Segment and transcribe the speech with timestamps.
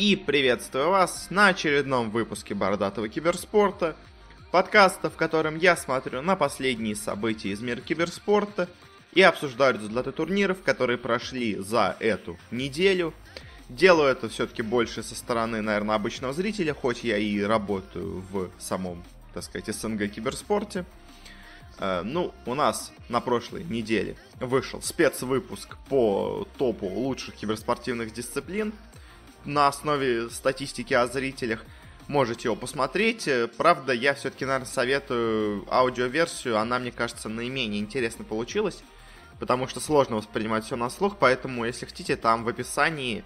[0.00, 3.94] И приветствую вас на очередном выпуске Бородатого Киберспорта,
[4.50, 8.70] подкаста, в котором я смотрю на последние события из мира киберспорта
[9.12, 13.12] и обсуждаю результаты турниров, которые прошли за эту неделю.
[13.68, 19.04] Делаю это все-таки больше со стороны, наверное, обычного зрителя, хоть я и работаю в самом,
[19.34, 20.86] так сказать, СНГ киберспорте.
[21.78, 28.72] Э, ну, у нас на прошлой неделе вышел спецвыпуск по топу лучших киберспортивных дисциплин
[29.44, 31.64] на основе статистики о зрителях.
[32.08, 33.28] Можете его посмотреть.
[33.28, 36.58] Э, правда, я все-таки, наверное, советую аудиоверсию.
[36.58, 38.82] Она, мне кажется, наименее интересно получилась,
[39.38, 41.16] потому что сложно воспринимать все на слух.
[41.18, 43.24] Поэтому, если хотите, там в описании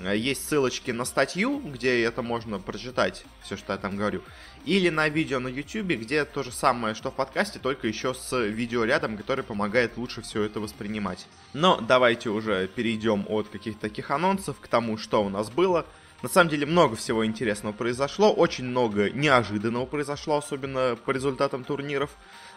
[0.00, 4.22] есть ссылочки на статью, где это можно прочитать, все, что я там говорю.
[4.64, 8.36] Или на видео на YouTube, где то же самое, что в подкасте, только еще с
[8.38, 11.26] видео рядом, который помогает лучше все это воспринимать.
[11.52, 15.86] Но давайте уже перейдем от каких-то таких анонсов к тому, что у нас было.
[16.22, 22.10] На самом деле много всего интересного произошло, очень много неожиданного произошло, особенно по результатам турниров.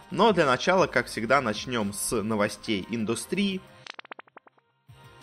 [0.09, 3.59] Но для начала, как всегда, начнем с новостей индустрии.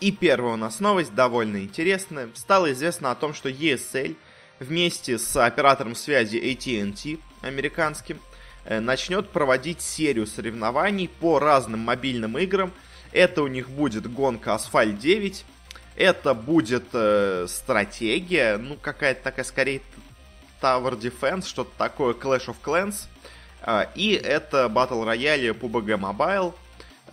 [0.05, 2.29] И первая у нас новость, довольно интересная.
[2.35, 4.17] Стало известно о том, что ESL
[4.61, 8.21] вместе с оператором связи AT&T американским
[8.67, 12.71] э, начнет проводить серию соревнований по разным мобильным играм.
[13.13, 15.43] Это у них будет гонка Asphalt 9.
[15.97, 19.81] Это будет э, стратегия, ну какая-то такая скорее
[20.61, 23.07] Tower Defense, что-то такое Clash of Clans.
[23.63, 26.53] Э, и это Battle Royale PUBG Mobile.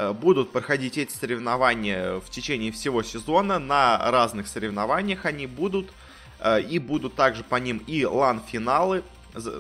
[0.02, 3.59] Э, будут проходить эти соревнования в течение всего сезона.
[3.59, 5.91] На разных соревнованиях они будут.
[6.39, 9.03] Э, и будут также по ним и лан-финалы.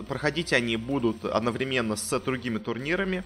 [0.07, 3.23] Проходить они будут одновременно с другими турнирами.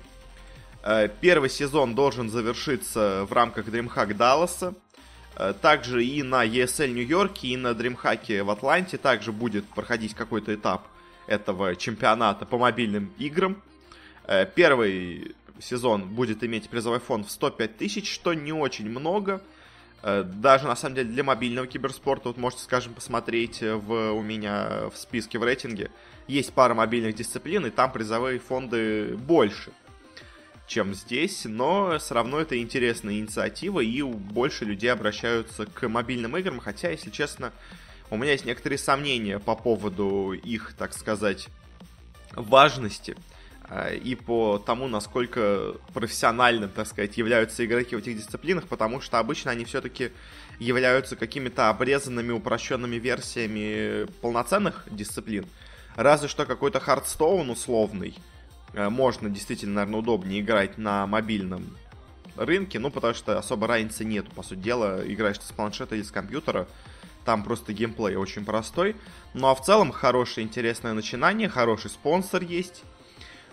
[0.83, 4.73] Э, первый сезон должен завершиться в рамках DreamHack Далласа.
[5.61, 10.87] Также и на ESL Нью-Йорке, и на DreamHack в Атланте также будет проходить какой-то этап
[11.27, 13.61] этого чемпионата по мобильным играм.
[14.55, 19.41] Первый сезон будет иметь призовой фонд в 105 тысяч, что не очень много.
[20.03, 24.89] Э, даже, на самом деле, для мобильного киберспорта, вот можете, скажем, посмотреть в, у меня
[24.93, 25.91] в списке в рейтинге,
[26.27, 29.71] есть пара мобильных дисциплин, и там призовые фонды больше,
[30.67, 36.59] чем здесь, но все равно это интересная инициатива, и больше людей обращаются к мобильным играм,
[36.59, 37.51] хотя, если честно,
[38.09, 41.47] у меня есть некоторые сомнения по поводу их, так сказать,
[42.33, 43.15] важности.
[43.67, 49.19] А, и по тому, насколько профессионально, так сказать, являются игроки в этих дисциплинах, потому что
[49.19, 50.11] обычно они все-таки
[50.59, 55.45] являются какими-то обрезанными, упрощенными версиями полноценных дисциплин.
[55.95, 58.15] Разве что какой-то Hearthstone условный
[58.73, 61.75] э, можно действительно, наверное, удобнее играть на мобильном
[62.35, 66.03] рынке, ну, потому что особо разницы нету, по сути дела, играешь ты с планшета или
[66.03, 66.67] с компьютера,
[67.23, 68.95] там просто геймплей очень простой.
[69.33, 72.83] Ну а в целом хорошее интересное начинание, хороший спонсор есть,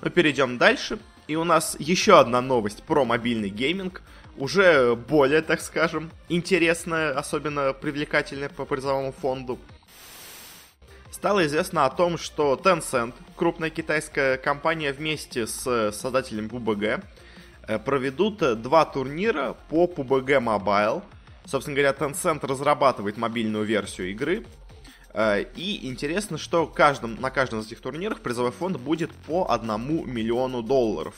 [0.03, 0.99] но перейдем дальше.
[1.29, 4.03] И у нас еще одна новость про мобильный гейминг.
[4.37, 9.59] Уже более, так скажем, интересная, особенно привлекательная по призовому фонду.
[11.11, 17.05] Стало известно о том, что Tencent, крупная китайская компания, вместе с создателем PUBG
[17.69, 21.03] э, проведут два турнира по PUBG Mobile.
[21.45, 24.47] Собственно говоря, Tencent разрабатывает мобильную версию игры,
[25.15, 30.63] и интересно, что каждом, на каждом из этих турнирах призовой фонд будет по одному миллиону
[30.63, 31.15] долларов.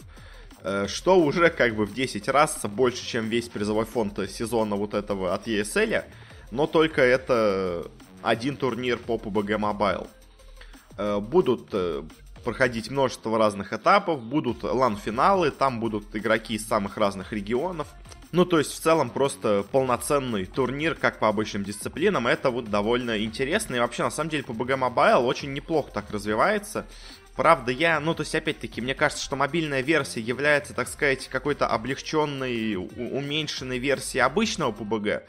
[0.65, 4.95] Э, что уже как бы в 10 раз больше, чем весь призовой фонд сезона вот
[4.95, 6.05] этого от ESL.
[6.51, 7.87] Но только это
[8.23, 10.09] один турнир по PUBG Mobile.
[10.97, 11.73] Э, будут
[12.45, 17.89] проходить множество разных этапов, будут лан-финалы, там будут игроки из самых разных регионов.
[18.35, 22.27] Ну, то есть, в целом, просто полноценный турнир, как по обычным дисциплинам.
[22.27, 23.77] Это вот довольно интересно.
[23.77, 26.85] И вообще, на самом деле, PUBG Mobile очень неплохо так развивается.
[27.37, 31.69] Правда, я, ну, то есть, опять-таки, мне кажется, что мобильная версия является, так сказать, какой-то
[31.69, 35.23] облегченной, уменьшенной версией обычного PUBG.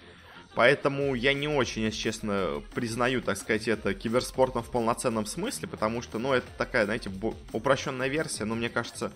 [0.56, 6.02] Поэтому я не очень, если честно, признаю, так сказать, это киберспортом в полноценном смысле, потому
[6.02, 7.12] что, ну, это такая, знаете,
[7.52, 9.12] упрощенная версия, но мне кажется,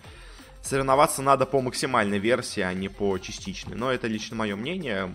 [0.62, 3.76] соревноваться надо по максимальной версии, а не по частичной.
[3.76, 5.12] Но это лично мое мнение.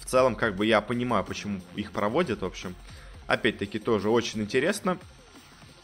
[0.00, 2.74] В целом, как бы я понимаю, почему их проводят, в общем.
[3.26, 4.98] Опять-таки, тоже очень интересно.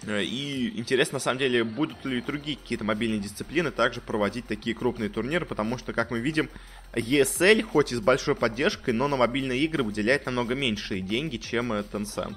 [0.05, 5.08] И интересно, на самом деле, будут ли другие какие-то мобильные дисциплины также проводить такие крупные
[5.08, 6.50] турниры, потому что, как мы видим,
[6.93, 11.73] ESL, хоть и с большой поддержкой, но на мобильные игры выделяет намного меньшие деньги, чем
[11.73, 12.35] Tencent.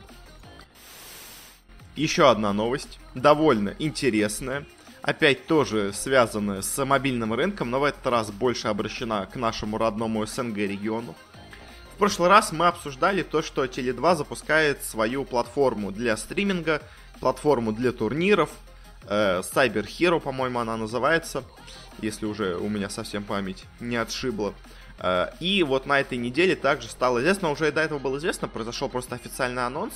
[1.95, 4.65] Еще одна новость, довольно интересная
[5.05, 10.25] опять тоже связанная с мобильным рынком, но в этот раз больше обращена к нашему родному
[10.25, 11.15] СНГ региону.
[11.93, 16.81] В прошлый раз мы обсуждали то, что Теле2 запускает свою платформу для стриминга,
[17.19, 18.49] платформу для турниров.
[19.07, 21.43] Э, Cyber Hero, по-моему, она называется,
[22.01, 24.55] если уже у меня совсем память не отшибла.
[24.97, 28.89] Э, и вот на этой неделе также стало известно, уже до этого было известно, произошел
[28.89, 29.93] просто официальный анонс,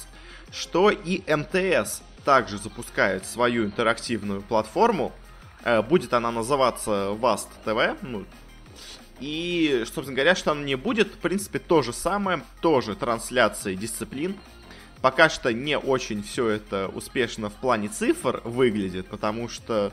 [0.52, 5.12] что и МТС также запускает свою интерактивную платформу.
[5.64, 7.98] Э, будет она называться Vast TV.
[8.04, 8.24] Ну,
[9.20, 14.36] и, собственно говоря, что она не будет, в принципе, то же самое, тоже трансляции дисциплин.
[15.02, 19.92] Пока что не очень все это успешно в плане цифр выглядит, потому что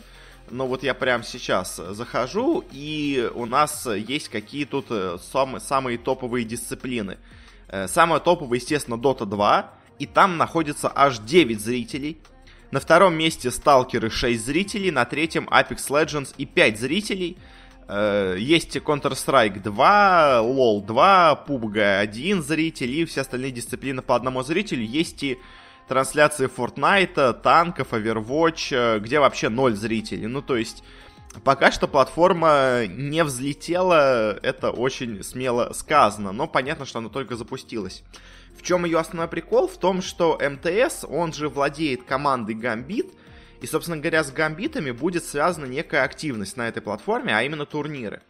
[0.51, 5.97] но вот я прямо сейчас захожу, и у нас есть какие тут э, самые, самые
[5.97, 7.17] топовые дисциплины.
[7.69, 12.19] Э, самая топовая, естественно, Dota 2, и там находится аж 9 зрителей.
[12.71, 17.39] На втором месте Сталкеры 6 зрителей, на третьем Apex Legends и 5 зрителей.
[17.89, 24.43] Э, есть Counter-Strike 2, LoL 2, PUBG 1 зритель и все остальные дисциплины по одному
[24.43, 24.85] зрителю.
[24.85, 25.39] Есть и
[25.89, 30.27] трансляции Fortnite, танков, Overwatch, э, где вообще ноль зрителей.
[30.27, 30.83] Ну, то есть,
[31.45, 38.03] пока что платформа не взлетела, это очень смело сказано, но понятно, что она только запустилась.
[38.57, 39.69] В чем ее основной прикол?
[39.69, 43.13] В том, что МТС, он же владеет командой Gambit,
[43.61, 48.23] и, собственно говоря, с гамбитами будет связана некая активность на этой платформе, а именно турниры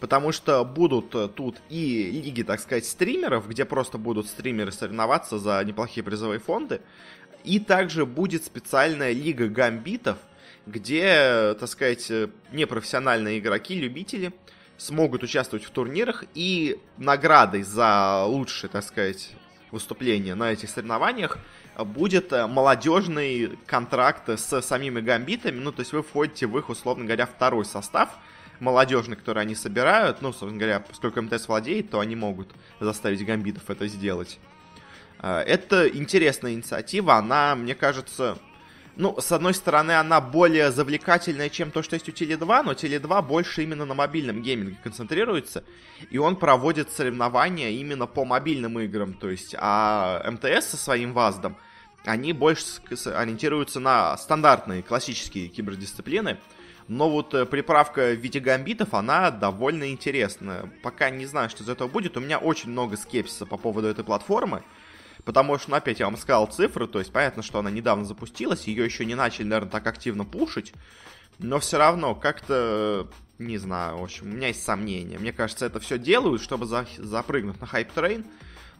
[0.00, 5.38] потому что будут э, тут и лиги, так сказать, стримеров, где просто будут стримеры соревноваться
[5.38, 6.80] за неплохие призовые фонды,
[7.44, 10.18] и также будет специальная лига гамбитов,
[10.66, 14.32] где, так сказать, э, непрофессиональные игроки, любители
[14.76, 19.30] смогут участвовать в турнирах, и наградой за лучшее, так сказать,
[19.76, 21.38] выступление на этих соревнованиях
[21.78, 27.04] будет э, молодежный контракт с самими гамбитами, ну, то есть вы входите в их, условно
[27.04, 28.10] говоря, второй состав–
[28.60, 32.48] молодежный, который они собирают, ну, собственно говоря, поскольку МТС владеет, то они могут
[32.80, 34.38] заставить гамбитов это сделать.
[35.18, 38.38] А, это интересная инициатива, она, мне кажется,
[38.96, 43.22] ну, с одной стороны, она более завлекательная, чем то, что есть у Теле2, но Теле2
[43.22, 45.64] больше именно на мобильном гейминге концентрируется,
[46.10, 51.56] и он проводит соревнования именно по мобильным играм, то есть, а МТС со своим ВАЗДом,
[52.04, 56.38] они больше ориентируются на стандартные классические кибердисциплины,
[56.88, 60.70] но вот э, приправка в виде гамбитов, она довольно интересная.
[60.82, 62.16] Пока не знаю, что из этого будет.
[62.16, 64.62] У меня очень много скепсиса по поводу этой платформы.
[65.26, 68.66] Потому что, ну, опять я вам сказал цифры, то есть понятно, что она недавно запустилась,
[68.66, 70.72] ее еще не начали, наверное, так активно пушить.
[71.38, 73.08] Но все равно, как-то,
[73.38, 75.18] не знаю, в общем, у меня есть сомнения.
[75.18, 78.24] Мне кажется, это все делают, чтобы за запрыгнуть на hype train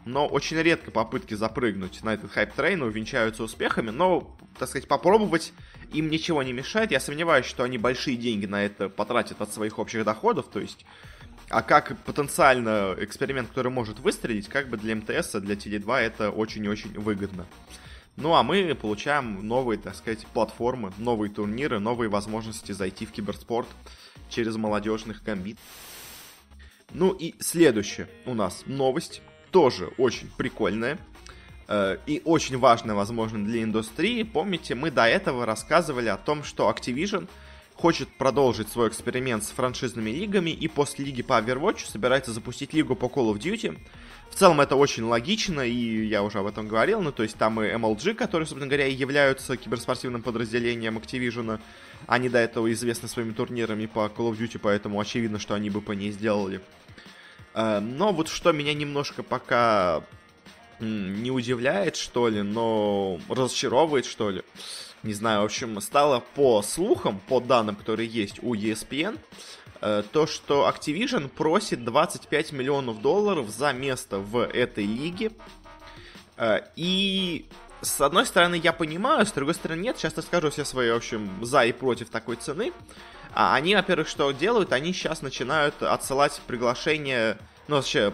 [0.07, 5.53] но очень редко попытки запрыгнуть на этот hype train увенчаются успехами, но, так сказать, попробовать
[5.91, 6.91] им ничего не мешает.
[6.91, 10.85] Я сомневаюсь, что они большие деньги на это потратят от своих общих доходов, то есть
[11.49, 16.65] а как потенциально эксперимент, который может выстрелить, как бы для МТС, для Теле2 это очень
[16.65, 17.45] и очень выгодно.
[18.17, 23.67] Ну а мы получаем новые, так сказать, платформы, новые турниры, новые возможности зайти в киберспорт
[24.29, 25.57] через молодежных комбит.
[26.91, 29.21] Ну и следующая у нас новость
[29.51, 30.97] тоже очень прикольная
[31.67, 34.23] э, и очень важная, возможно, для индустрии.
[34.23, 37.29] Помните, мы до этого рассказывали о том, что Activision
[37.77, 42.95] хочет продолжить свой эксперимент с франшизными лигами и после лиги по Overwatch собирается запустить лигу
[42.95, 43.77] по Call of Duty.
[44.31, 47.61] В целом это очень логично, и я уже об этом говорил, ну то есть там
[47.61, 51.59] и MLG, которые, собственно говоря, и являются киберспортивным подразделением Activision,
[52.07, 55.81] они до этого известны своими турнирами по Call of Duty, поэтому очевидно, что они бы
[55.81, 56.61] по ней сделали.
[57.53, 60.03] Э, но вот что меня немножко пока
[60.79, 64.43] не удивляет, что ли, но разочаровывает, что ли.
[65.07, 69.17] Не знаю, в общем, стало по слухам, по данным, которые есть у ESPN,
[69.79, 75.31] э, то, что Activision просит 25 миллионов долларов за место в этой лиге.
[76.35, 77.45] Э, и
[77.79, 79.97] с одной стороны я понимаю, с другой стороны нет.
[79.97, 82.73] Сейчас расскажу все свои, в общем, за и против такой цены.
[83.33, 84.73] А они, во-первых, что делают?
[84.73, 87.37] Они сейчас начинают отсылать приглашение,
[87.69, 88.11] ну, вообще,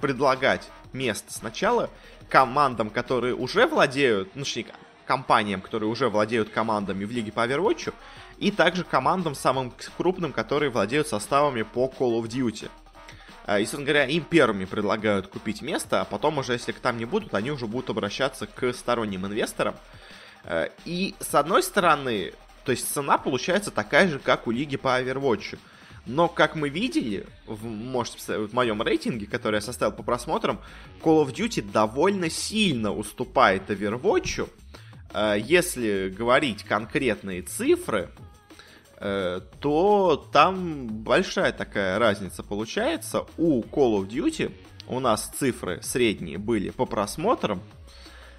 [0.00, 1.90] предлагать место сначала
[2.28, 4.66] командам, которые уже владеют, ну, точнее,
[5.10, 7.92] компаниям, которые уже владеют командами в лиге по Overwatch,
[8.38, 12.70] и также командам самым крупным, которые владеют составами по Call of Duty.
[13.44, 17.06] А, и, собственно говоря, им первыми предлагают купить место, а потом уже, если там не
[17.06, 19.74] будут, они уже будут обращаться к сторонним инвесторам.
[20.44, 22.32] А, и, с одной стороны,
[22.64, 25.58] то есть цена получается такая же, как у лиги по Overwatch.
[26.06, 30.60] Но, как мы видели, в, может, в моем рейтинге, который я составил по просмотрам,
[31.02, 34.48] Call of Duty довольно сильно уступает Overwatch.
[35.12, 38.10] Э, если говорить конкретные цифры,
[38.96, 43.26] э, то там большая такая разница получается.
[43.36, 44.52] У Call of Duty,
[44.86, 47.62] у нас цифры средние были по просмотрам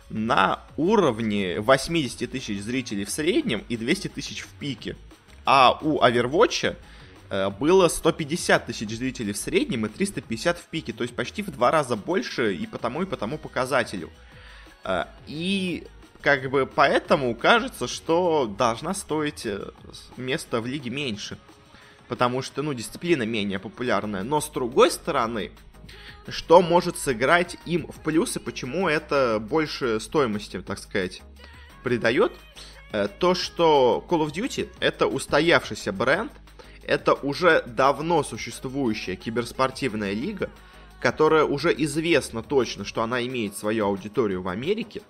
[0.10, 4.98] на уровне 80 тысяч зрителей в среднем и 200 тысяч в пике.
[5.46, 6.76] А у Overwatch
[7.30, 11.52] э, было 150 тысяч зрителей в среднем и 350 в пике, то есть почти в
[11.52, 14.10] два раза больше и по тому и по тому показателю.
[15.28, 15.88] И
[16.22, 19.72] как бы поэтому кажется, что должна стоить э,
[20.18, 21.38] место в лиге меньше.
[22.08, 24.24] Потому что, ну, дисциплина менее популярная.
[24.24, 25.52] Но с другой стороны,
[26.28, 31.22] что может сыграть им в плюсы, почему это больше стоимости, так сказать,
[31.84, 32.34] придает,
[32.92, 36.32] э, то, что Call of Duty это устоявшийся бренд,
[36.84, 40.50] это уже давно существующая киберспортивная лига,
[41.00, 45.02] которая уже известно точно, что она имеет свою аудиторию в Америке,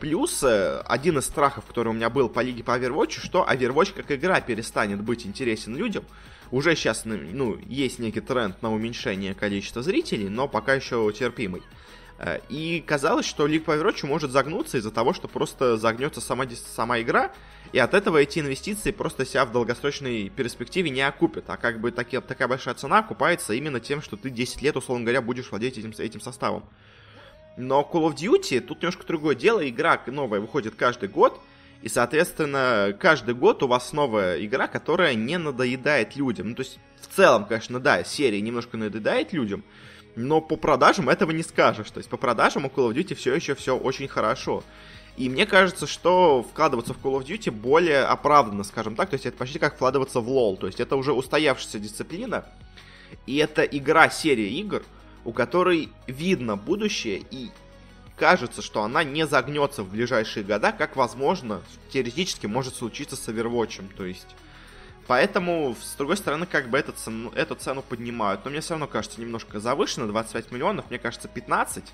[0.00, 3.94] Плюс, э, один из страхов, который у меня был по лиге по Overwatch, что Overwatch
[3.94, 6.04] как игра перестанет быть интересен людям.
[6.50, 11.62] Уже сейчас, ну, есть некий тренд на уменьшение количества зрителей, но пока еще терпимый.
[12.18, 16.44] Э, и казалось, что Лиг по Overwatch может загнуться из-за того, что просто загнется сама,
[16.74, 17.32] сама игра,
[17.72, 21.44] и от этого эти инвестиции просто себя в долгосрочной перспективе не окупят.
[21.48, 25.04] А как бы таки, такая большая цена окупается именно тем, что ты 10 лет, условно
[25.04, 26.64] говоря, будешь владеть этим, этим составом.
[27.58, 29.68] Но Call of Duty тут немножко другое дело.
[29.68, 31.40] Игра новая выходит каждый год.
[31.82, 36.50] И, соответственно, каждый год у вас новая игра, которая не надоедает людям.
[36.50, 39.64] Ну, то есть, в целом, конечно, да, серия немножко надоедает людям,
[40.14, 41.90] но по продажам этого не скажешь.
[41.90, 44.62] То есть, по продажам у Call of Duty все еще все очень хорошо.
[45.16, 49.10] И мне кажется, что вкладываться в Call of Duty более оправданно, скажем так.
[49.10, 50.56] То есть, это почти как вкладываться в LoL.
[50.58, 52.44] То есть, это уже устоявшаяся дисциплина.
[53.26, 54.84] И это игра, серия игр—
[55.24, 57.50] у которой видно будущее и
[58.16, 63.94] кажется, что она не загнется в ближайшие года, как возможно, теоретически может случиться с Overwatch.
[63.96, 64.34] То есть,
[65.06, 68.44] поэтому, с другой стороны, как бы эту цену, эту цену поднимают.
[68.44, 71.84] Но мне все равно кажется немножко завышено, 25 миллионов, мне кажется, 15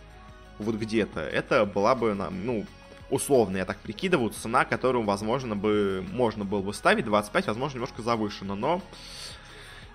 [0.58, 2.64] вот где-то, это была бы, ну,
[3.10, 8.02] условно, я так прикидываю, цена, которую, возможно, бы можно было бы ставить, 25, возможно, немножко
[8.02, 8.82] завышено, но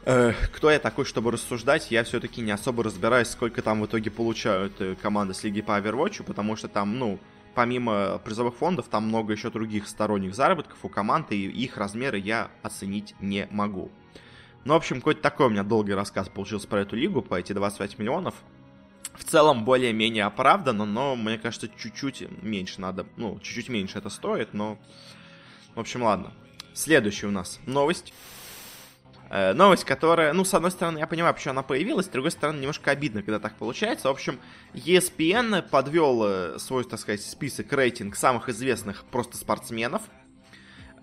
[0.05, 1.91] Э, кто я такой, чтобы рассуждать?
[1.91, 5.77] Я все-таки не особо разбираюсь, сколько там в итоге получают э, команды с Лиги по
[5.79, 7.19] Overwatch, потому что там, ну,
[7.53, 12.49] помимо призовых фондов, там много еще других сторонних заработков у команд, и их размеры я
[12.63, 13.91] оценить не могу.
[14.65, 17.53] Ну, в общем, какой-то такой у меня долгий рассказ получился про эту лигу, по эти
[17.53, 18.35] 25 миллионов.
[19.15, 24.53] В целом, более-менее оправданно, но, мне кажется, чуть-чуть меньше надо, ну, чуть-чуть меньше это стоит,
[24.53, 24.77] но...
[25.75, 26.33] В общем, ладно.
[26.73, 28.13] Следующая у нас новость.
[29.29, 32.57] Э, новость, которая, ну, с одной стороны, я понимаю, почему она появилась, с другой стороны,
[32.59, 34.07] немножко обидно, когда так получается.
[34.07, 34.39] В общем,
[34.73, 40.01] ESPN подвел э, свой, так сказать, список, рейтинг самых известных просто спортсменов.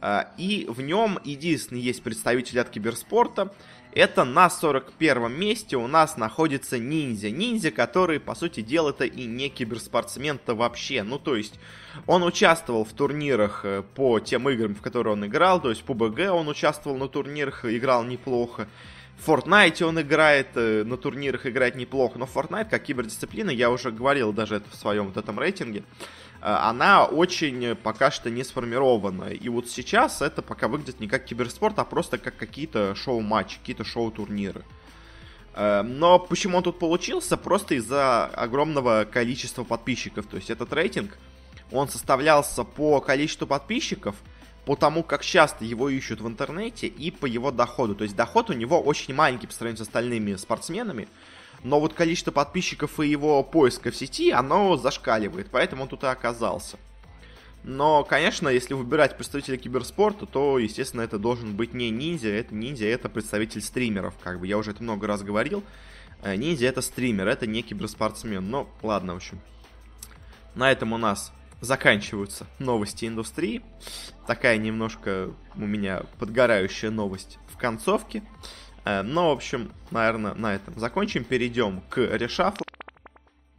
[0.02, 3.54] Э, и в нем единственный есть представитель от киберспорта.
[3.97, 7.31] Это на 41 месте у нас находится ниндзя.
[7.31, 11.03] Ниндзя, который, по сути дела, это и не киберспортсмен-то вообще.
[11.03, 11.59] Ну, то есть,
[12.07, 15.62] он участвовал в турнирах э, по тем играм, в которые он играл.
[15.62, 18.69] То есть, по БГ он участвовал на турнирах, играл неплохо.
[19.18, 22.18] В Fortnite он играет, э, на турнирах играет неплохо.
[22.18, 25.82] Но Fortnite, как кибердисциплина, я уже говорил даже это в своем вот этом рейтинге, э,
[26.40, 29.25] она очень пока что не сформирована.
[29.25, 33.85] И вот сейчас это пока выглядит не как киберспорт, а просто как какие-то шоу-матчи, какие-то
[33.85, 34.64] шоу-турниры.
[35.54, 37.37] Э, но почему он тут получился?
[37.37, 40.26] Просто из-за огромного количества подписчиков.
[40.26, 41.16] То есть этот рейтинг,
[41.73, 44.14] он составлялся по количеству подписчиков,
[44.66, 47.94] по тому, как часто его ищут в интернете и по его доходу.
[47.94, 51.08] То есть доход у него очень маленький по сравнению с остальными спортсменами,
[51.62, 56.08] но вот количество подписчиков и его поиска в сети, оно зашкаливает, поэтому он тут и
[56.08, 56.78] оказался.
[57.62, 62.87] Но, конечно, если выбирать представителя киберспорта, то, естественно, это должен быть не ниндзя, это ниндзя,
[62.87, 65.64] это представитель стримеров, как бы, я уже это много раз говорил.
[66.23, 69.40] Э, ниндзя это стример, это не киберспортсмен, но ладно, в общем.
[70.54, 73.63] На этом у нас заканчиваются новости индустрии.
[74.27, 78.23] Такая немножко у меня подгорающая новость в концовке.
[78.85, 81.25] Э, но, в общем, наверное, на этом закончим.
[81.25, 82.65] Перейдем к решафлу.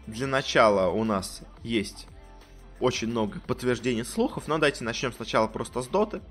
[0.06, 2.08] Для начала у нас есть
[2.80, 6.22] очень много подтверждений слухов, но давайте начнем сначала просто с доты.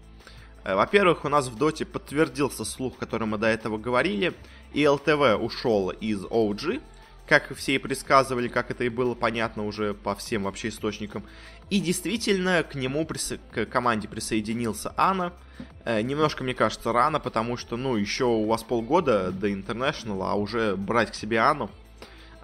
[0.64, 4.34] Э, во-первых, у нас в доте подтвердился слух, который мы до этого говорили,
[4.72, 6.82] и ЛТВ ушел из OG,
[7.26, 11.24] как все и предсказывали, как это и было понятно уже по всем вообще источникам.
[11.70, 13.38] И действительно, к нему, присо...
[13.52, 15.32] к команде присоединился Анна.
[15.84, 20.34] Э, немножко, мне кажется, рано, потому что, ну, еще у вас полгода до International, а
[20.34, 21.70] уже брать к себе Анну.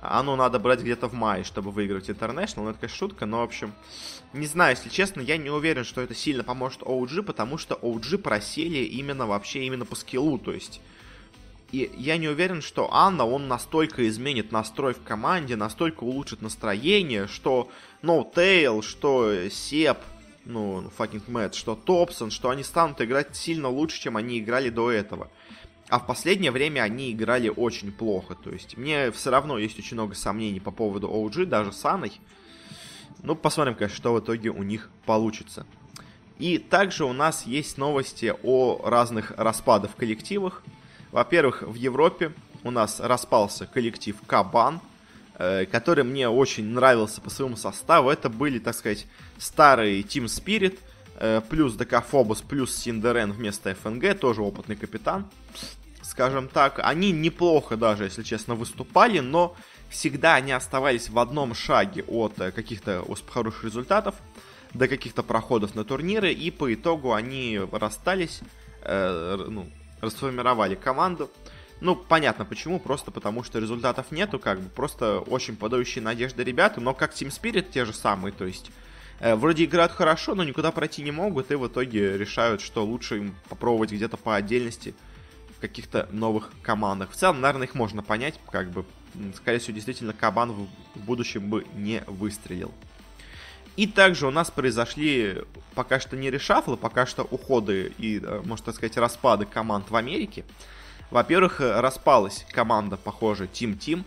[0.01, 2.65] Анну надо брать где-то в мае, чтобы выиграть International.
[2.65, 3.73] Ну, это, конечно, шутка, но, в общем,
[4.33, 8.19] не знаю, если честно, я не уверен, что это сильно поможет OG, потому что OG
[8.19, 10.81] просели именно вообще, именно по скиллу, то есть
[11.73, 17.27] И я не уверен, что Анна, он настолько изменит настрой в команде, настолько улучшит настроение,
[17.27, 17.71] что
[18.03, 19.99] No Tail, что Сеп,
[20.45, 24.91] ну, fucking Мэтт, что Топсон, что они станут играть сильно лучше, чем они играли до
[24.91, 25.31] этого.
[25.89, 28.35] А в последнее время они играли очень плохо.
[28.35, 32.13] То есть мне все равно есть очень много сомнений по поводу OG, даже с Анной.
[33.23, 35.67] Ну, посмотрим, конечно, что в итоге у них получится.
[36.39, 40.63] И также у нас есть новости о разных распадах в коллективах.
[41.13, 42.33] Во-первых, в Европе
[42.65, 44.81] у нас распался коллектив Кабан,
[45.39, 48.11] э, который мне очень нравился по своему составу.
[48.11, 49.07] Это были, так сказать,
[49.39, 50.79] старые Team Spirit,
[51.17, 55.27] э, плюс ДК Фобос, плюс Синдерен вместо ФНГ, тоже опытный капитан
[56.03, 56.81] скажем так.
[56.83, 59.57] Они неплохо даже, если честно, выступали, но
[59.89, 64.15] всегда они оставались в одном шаге от э, каких-то хороших результатов
[64.75, 68.41] до каких-то проходов на турниры, и по итогу они расстались,
[68.83, 69.71] э, ну,
[70.03, 71.31] расформировали команду.
[71.81, 76.81] Ну, понятно почему, просто потому что результатов нету, как бы, просто очень подающие надежды ребята,
[76.81, 78.71] но как Team Spirit те же самые, то есть
[79.19, 83.19] э, вроде играют хорошо, но никуда пройти не могут, и в итоге решают, что лучше
[83.19, 84.95] им попробовать где-то по отдельности
[85.63, 87.13] каких-то новых командах.
[87.13, 88.85] В целом, наверное, их можно понять, как бы,
[89.37, 92.75] скорее всего, действительно, Кабан в, в будущем бы не выстрелил.
[93.77, 98.73] И также у нас произошли пока что не решафлы, пока что уходы и, э, можно
[98.73, 100.45] сказать, распады команд в Америке.
[101.11, 104.05] Во-первых, э, распалась команда, похоже, Team Team,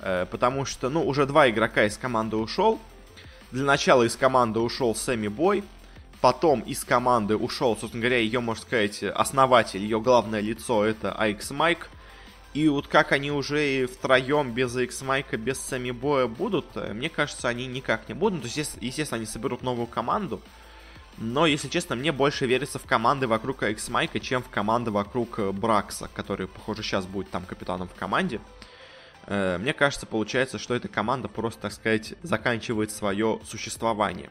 [0.00, 2.80] э, потому что, ну, уже два игрока из команды ушел.
[3.52, 5.62] Для начала из команды ушел Сэмми Бой,
[6.24, 11.52] Потом из команды ушел, собственно говоря, ее, можно сказать, основатель, ее главное лицо это AX
[11.52, 11.90] Майк.
[12.54, 16.92] И вот как они уже и втроем без AX Майка, без Сами Боя будут, э,
[16.92, 18.42] мне кажется, они никак не будут.
[18.42, 20.40] То есть, естественно, они соберут новую команду.
[21.18, 25.40] Но, если честно, мне больше верится в команды вокруг AX Майка, чем в команды вокруг
[25.40, 28.40] э, Бракса, который, похоже, сейчас будет там капитаном в команде.
[29.26, 34.30] Э, мне кажется, получается, что эта команда просто, так сказать, заканчивает свое существование.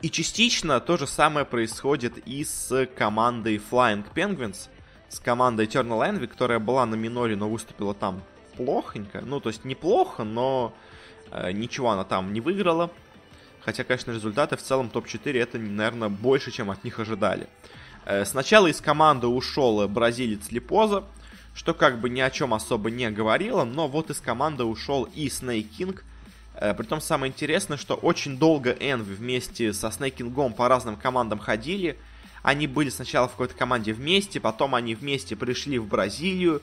[0.00, 4.68] И частично то же самое происходит и с командой Flying Penguins,
[5.08, 8.22] с командой Eternal Envy, которая была на миноре, но выступила там
[8.56, 9.20] плохонько.
[9.20, 10.74] Ну, то есть неплохо, но
[11.30, 12.90] э, ничего она там не выиграла.
[13.60, 17.48] Хотя, конечно, результаты в целом топ-4 это, наверное, больше, чем от них ожидали.
[18.04, 21.04] Э, сначала из команды ушел бразилец Липоза,
[21.54, 25.28] что как бы ни о чем особо не говорило, но вот из команды ушел и
[25.28, 26.00] Snake King,
[26.54, 31.98] Э, притом самое интересное, что очень долго Envy вместе со Снейкингом по разным командам ходили.
[32.44, 36.60] Они были сначала в какой-то команде вместе, потом они вместе пришли в Бразилию.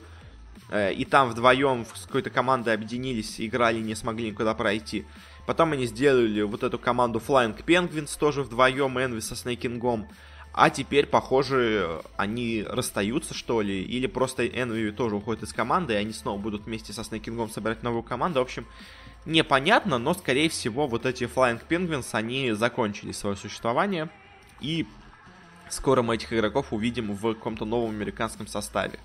[0.70, 5.04] Э, и там вдвоем с какой-то командой объединились, играли, не смогли никуда пройти.
[5.44, 10.06] Потом они сделали вот эту команду Flying Penguins тоже вдвоем, Envy со Снейкингом.
[10.52, 15.96] А теперь, похоже, они расстаются, что ли, или просто Envy тоже уходит из команды, и
[15.96, 18.38] они снова будут вместе со Снейкингом собирать новую команду.
[18.38, 18.66] В общем,
[19.26, 24.10] непонятно, но, скорее всего, вот эти Flying Penguins, они закончили свое существование,
[24.60, 24.86] и
[25.72, 28.98] скоро мы этих игроков увидим в каком-то новом американском составе.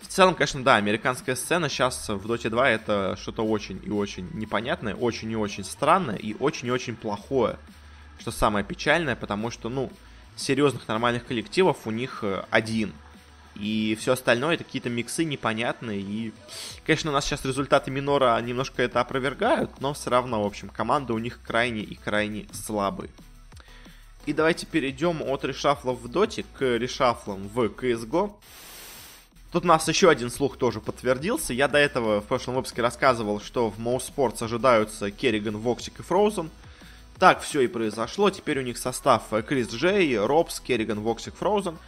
[0.00, 4.28] В целом, конечно, да, американская сцена сейчас в Dota 2 это что-то очень и очень
[4.34, 7.58] непонятное, очень и очень странное и очень и очень плохое.
[8.18, 9.90] Что самое печальное, потому что, ну,
[10.36, 12.92] серьезных нормальных коллективов у них э, один–
[13.58, 16.00] и все остальное это какие-то миксы непонятные.
[16.00, 16.32] И,
[16.84, 21.14] конечно, у нас сейчас результаты минора немножко это опровергают, но все равно, в общем, команда
[21.14, 23.10] у них крайне и крайне слабые.
[24.26, 28.32] И давайте перейдем от решафлов в доте к решафлам в CSGO.
[29.52, 31.54] Тут у нас еще один слух тоже подтвердился.
[31.54, 36.50] Я до этого в прошлом выпуске рассказывал, что в Mousesports ожидаются Karrigan, Woxic и Frozen.
[37.20, 38.28] Так все и произошло.
[38.30, 41.78] Теперь у них состав ChrisJ, Ropz, Karrigan, Woxic, Frozen.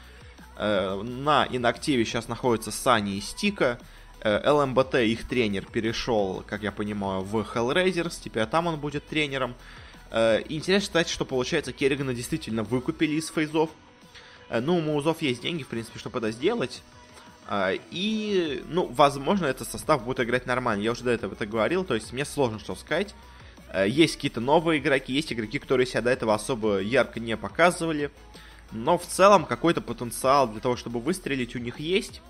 [0.56, 3.80] Э, на инактиве сейчас находится Sunny и Styko.
[4.20, 8.14] Э, LMBT, их тренер, перешел, как я понимаю, в Hellraisers.
[8.22, 9.56] Теперь там он будет тренером.
[10.10, 13.70] Э, интересно, кстати, что получается, Керригана действительно выкупили из фейзов.
[14.50, 16.82] Ну, у Маузов есть деньги, в принципе, чтобы это сделать.
[17.90, 20.82] И, ну, возможно, этот состав будет играть нормально.
[20.82, 23.14] Я уже до этого это говорил, то есть мне сложно что сказать.
[23.86, 28.10] Есть какие-то новые игроки, есть игроки, которые себя до этого особо ярко не показывали.
[28.72, 32.22] Но в целом какой-то потенциал для того, чтобы выстрелить у них есть.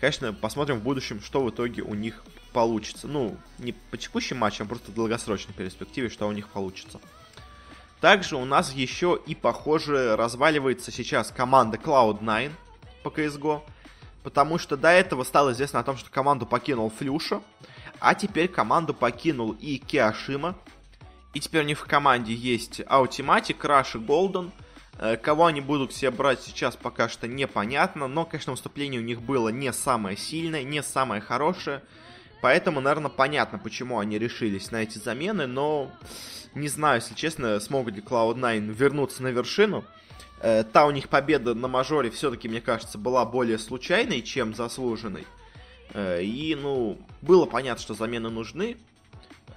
[0.00, 3.08] Конечно, посмотрим в будущем, что в итоге у них получится.
[3.08, 7.00] Ну, не по текущим матчам, а просто в долгосрочной перспективе, что у них получится.
[8.00, 12.52] Также у нас еще и, похоже, разваливается сейчас команда Cloud9
[13.02, 13.62] по CSGO.
[14.22, 17.42] Потому что до этого стало известно о том, что команду покинул Флюша.
[17.98, 20.56] А теперь команду покинул и Киашима.
[21.34, 24.52] И теперь у них в команде есть Аутиматик, Краш и Голден–
[25.22, 29.48] кого они будут все брать сейчас пока что непонятно, но, конечно, выступление у них было
[29.48, 31.82] не самое сильное, не самое хорошее.
[32.40, 35.90] Поэтому, наверное, понятно, почему они решились на эти замены, но
[36.54, 39.84] не знаю, если честно, смогут ли Cloud9 вернуться на вершину.
[40.40, 45.26] Э, та у них победа на мажоре все-таки, мне кажется, была более случайной, чем заслуженной.
[45.94, 48.97] Э, и, ну, было понятно, что замены нужны, Э,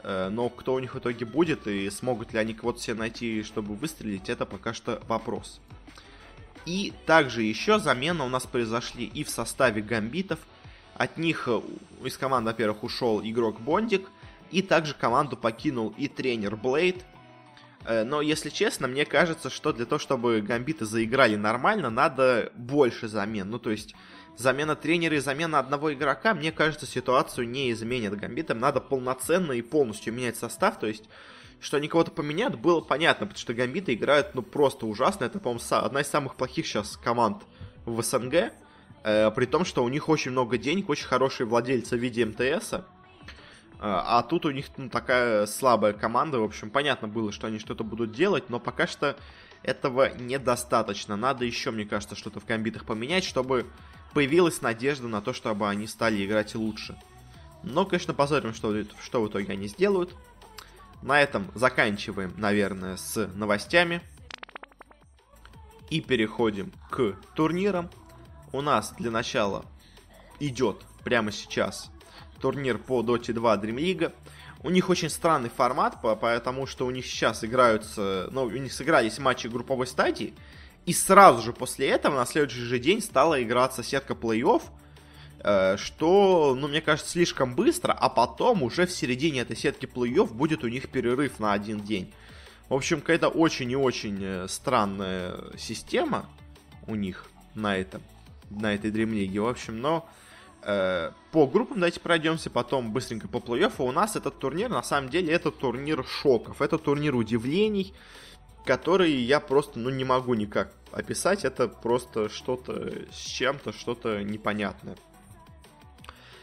[0.03, 3.75] но кто у них в итоге будет и смогут ли они кого-то себе найти, чтобы
[3.75, 5.59] выстрелить, это пока что вопрос.
[6.65, 10.39] И также еще замена у нас произошли и в составе гамбитов.
[10.95, 11.61] От них э,
[12.03, 14.07] из команды, во-первых, ушел игрок Бондик,
[14.51, 17.03] и также команду покинул и тренер Блейд.
[17.85, 23.07] Э, но, если честно, мне кажется, что для того, чтобы гамбиты заиграли нормально, надо больше
[23.07, 23.49] замен.
[23.49, 23.95] Ну, то есть,
[24.41, 28.59] замена тренера и замена одного игрока, мне кажется, ситуацию не изменит гамбитам.
[28.59, 31.05] Надо полноценно и полностью менять состав, то есть
[31.61, 35.25] что они кого-то поменяют, было понятно, потому что гамбиты играют, ну, просто ужасно.
[35.25, 37.43] Это, по-моему, одна из самых плохих сейчас команд
[37.85, 38.51] в СНГ,
[39.03, 42.73] э, при том, что у них очень много денег, очень хорошие владельцы в виде МТС,
[42.73, 42.81] э,
[43.79, 47.83] а тут у них ну, такая слабая команда, в общем, понятно было, что они что-то
[47.83, 49.15] будут делать, но пока что
[49.63, 51.15] этого недостаточно.
[51.15, 53.67] Надо еще, мне кажется, что-то в гамбитах поменять, чтобы
[54.13, 56.97] появилась надежда на то, чтобы они стали играть лучше.
[57.63, 60.15] Но, конечно, посмотрим, что, что в итоге они сделают.
[61.01, 64.01] На этом заканчиваем, наверное, с новостями.
[65.89, 67.89] И переходим к турнирам.
[68.53, 69.65] У нас для начала
[70.39, 71.91] идет прямо сейчас
[72.41, 74.13] турнир по Dota 2 Dream League.
[74.63, 79.17] У них очень странный формат, потому что у них сейчас играются, ну, у них сыгрались
[79.19, 80.33] матчи групповой стадии,
[80.85, 84.63] и сразу же после этого, на следующий же день, стала играться сетка плей-офф,
[85.43, 90.33] э, что, ну, мне кажется, слишком быстро, а потом уже в середине этой сетки плей-офф
[90.33, 92.11] будет у них перерыв на один день.
[92.67, 96.25] В общем, какая-то очень и очень э, странная система
[96.87, 98.01] у них на этом,
[98.49, 99.39] на этой League.
[99.39, 100.09] В общем, но
[100.63, 103.83] э, по группам давайте пройдемся, потом быстренько по плей-оффу.
[103.83, 107.93] У нас этот турнир, на самом деле, это турнир шоков, это турнир удивлений
[108.65, 111.45] которые я просто, ну, не могу никак описать.
[111.45, 114.95] Это просто что-то с чем-то, что-то непонятное.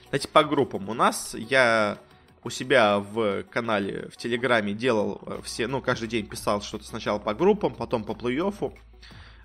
[0.07, 0.89] Давайте по группам.
[0.89, 1.99] У нас я
[2.45, 7.19] у себя в канале в Телеграме делал э, все, ну, каждый день писал что-то сначала
[7.19, 8.73] по группам, потом по плей-оффу.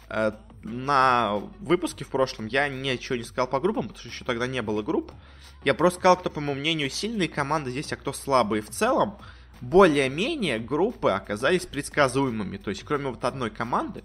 [0.09, 0.31] Э,
[0.63, 4.61] на выпуске в прошлом я ничего не сказал по группам, потому что еще тогда не
[4.61, 5.11] было групп.
[5.65, 9.17] Я просто сказал, кто, по моему мнению, сильные команды здесь, а кто слабые в целом
[9.63, 12.57] более-менее группы оказались предсказуемыми.
[12.57, 14.03] То есть, кроме вот одной команды,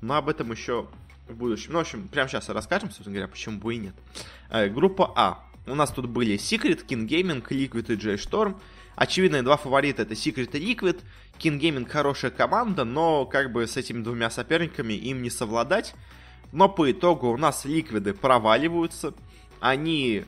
[0.00, 0.88] но об этом еще
[1.28, 1.72] в будущем.
[1.72, 3.94] Ну, в общем, прямо сейчас расскажем, собственно говоря, почему бы и нет.
[4.50, 5.44] Э, группа А.
[5.66, 8.56] У нас тут были Secret, King Gaming, Liquid и J-Storm.
[8.94, 11.00] Очевидные два фаворита это Secret и Liquid.
[11.38, 15.94] King Gaming хорошая команда, но как бы с этими двумя соперниками им не совладать.
[16.52, 19.14] Но по итогу у нас Ликвиды проваливаются.
[19.60, 20.24] Они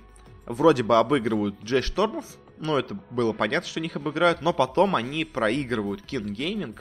[0.47, 2.27] вроде бы обыгрывают J-Штормов,
[2.61, 6.79] ну, это было понятно, что них обыграют, но потом они проигрывают King Gaming.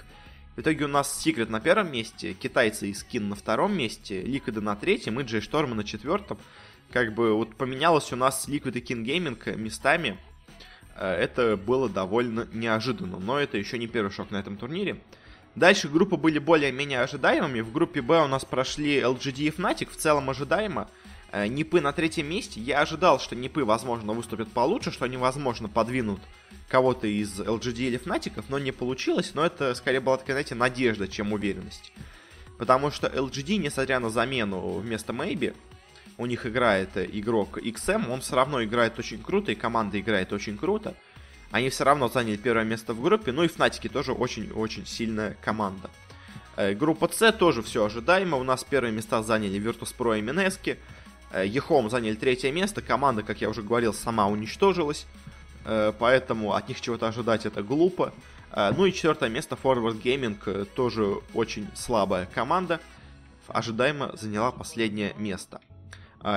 [0.56, 4.60] В итоге у нас Secret на первом месте, китайцы и Скин на втором месте, Liquid
[4.60, 6.40] на третьем и Джей Шторма на четвертом.
[6.92, 10.18] Как бы вот поменялось у нас Liquid и King Gaming местами.
[10.96, 15.00] Э, это было довольно неожиданно, но это еще не первый шок на этом турнире.
[15.56, 17.62] Дальше группы были более-менее ожидаемыми.
[17.62, 20.90] В группе Б у нас прошли LGD и Fnatic, в целом ожидаемо.
[21.32, 22.60] Э, Нипы на третьем месте.
[22.62, 26.20] Я ожидал, что Нипы, возможно, выступят получше, что они, возможно, подвинут
[26.70, 29.32] кого-то из LGD или Фнатиков, но не получилось.
[29.34, 31.92] Но это, скорее, была такая, знаете, надежда, чем уверенность.
[32.58, 35.54] Потому что LGD, несмотря на замену вместо Мэйби,
[36.18, 40.58] у них играет игрок XM, он все равно играет очень круто, и команда играет очень
[40.58, 40.96] круто.
[41.52, 45.90] Они все равно заняли первое место в группе, ну и Фнатики тоже очень-очень сильная команда.
[46.58, 50.78] Э, группа С тоже все ожидаемо, у нас первые места заняли Virtus.pro и Минески.
[51.34, 55.06] Ехом заняли третье место, команда, как я уже говорил, сама уничтожилась,
[55.66, 58.14] э, поэтому от них чего-то ожидать это глупо.
[58.52, 62.80] Э, ну и четвертое место Forward Gaming, э, тоже очень слабая команда,
[63.48, 65.62] ожидаемо заняла последнее место.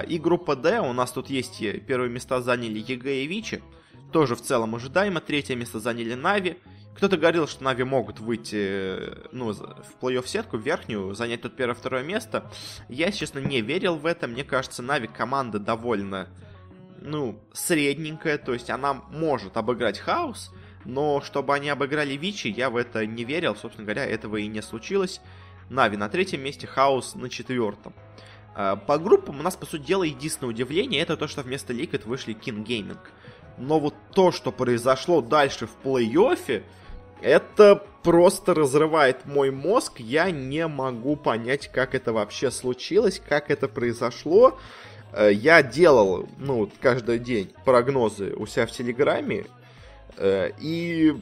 [0.07, 3.62] И группа D, у нас тут есть первые места заняли EG и Vici,
[4.12, 6.59] тоже в целом ожидаемо, третье место заняли Navi,
[6.94, 12.03] кто-то говорил, что Navi могут выйти ну, в плей-офф сетку, в верхнюю, занять тут первое-второе
[12.03, 12.50] место.
[12.88, 14.26] Я, честно, не верил в это.
[14.26, 16.29] Мне кажется, Navi команда довольно,
[17.00, 18.38] ну, средненькая.
[18.38, 20.53] То есть она может обыграть Chaos,
[20.85, 23.57] но чтобы они обыграли Вичи, я в это не верил.
[23.57, 25.20] Собственно говоря, этого и не случилось.
[25.70, 27.94] Нави на третьем месте, Хаус на четвертом.
[28.55, 32.07] А, по группам у нас, по сути дела, единственное удивление, это то, что вместо Liquid
[32.07, 32.98] вышли King Gaming.
[33.61, 36.64] Но вот то, что произошло дальше в плей-оффе,
[37.23, 40.01] Это просто разрывает мой мозг.
[40.01, 44.59] Я не могу понять, как это вообще случилось, как это произошло.
[45.12, 49.44] Э, я делал, ну, каждый день прогнозы у себя в Телеграме.
[50.16, 51.14] Э, и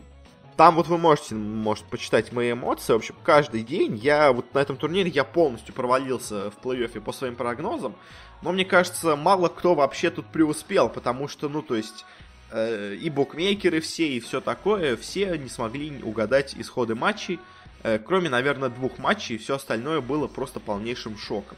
[0.57, 2.93] там вот вы можете, может, почитать мои эмоции.
[2.93, 7.13] В общем, каждый день я вот на этом турнире я полностью провалился в плей-оффе по
[7.13, 7.97] своим прогнозам.
[8.43, 12.05] Но мне кажется, мало кто вообще тут преуспел, потому что, ну, то есть,
[12.53, 17.39] и букмекеры все, и все такое, все не смогли угадать исходы матчей.
[17.83, 21.57] Э, кроме, наверное, двух матчей, все остальное было просто полнейшим шоком.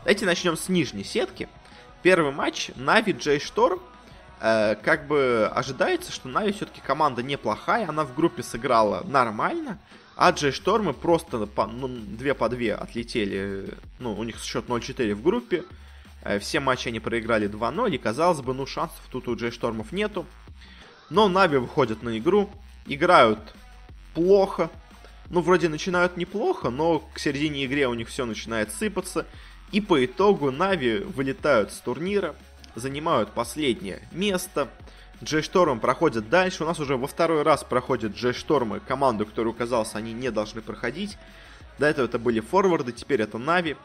[0.00, 1.48] Давайте начнем с нижней сетки.
[2.02, 3.80] Первый матч Нави Джей Шторм.
[4.40, 9.78] Э, как бы ожидается, что Нави все-таки команда неплохая, она в группе сыграла нормально,
[10.16, 15.14] а Джей Штормы просто по, ну, 2 по 2 отлетели, ну, у них счет 0-4
[15.14, 15.66] в группе, Э,
[16.40, 20.26] все матчи они проиграли 2-0, и казалось бы, ну шансов тут у Джей Штормов нету.
[21.10, 22.50] Но Нави выходят на игру,
[22.86, 23.38] играют
[24.14, 24.70] плохо.
[25.30, 29.26] Ну, вроде начинают неплохо, но к середине игры у них все начинает сыпаться.
[29.72, 32.34] И по итогу Нави вылетают с турнира,
[32.74, 34.68] занимают последнее место.
[35.22, 36.64] Джей Шторм проходит дальше.
[36.64, 40.62] У нас уже во второй раз проходят Джей Штормы, команду, которую казалось, они не должны
[40.62, 41.18] проходить.
[41.78, 43.76] До этого это были форварды, теперь это Нави.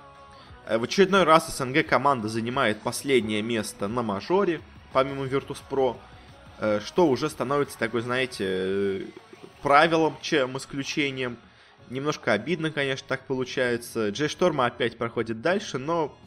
[0.65, 4.61] Э, в очередной раз СНГ команда занимает последнее место на мажоре,
[4.93, 5.97] помимо Virtus.pro,
[6.59, 9.05] э, что уже становится такой, знаете, э,
[9.61, 11.37] правилом, чем исключением.
[11.89, 14.09] Немножко обидно, конечно, так получается.
[14.09, 16.17] Джей Шторма опять проходит дальше, но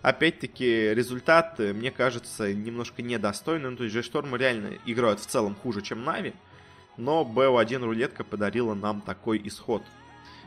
[0.00, 3.70] опять-таки результат, мне кажется, немножко недостойный.
[3.70, 6.32] Ну, то есть Джей Шторма реально играют в целом хуже, чем Нави,
[6.96, 9.82] но BO1 рулетка подарила нам такой исход.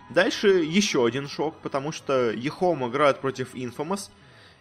[0.09, 4.11] Дальше еще один шок, потому что Ехом играют против Infamous.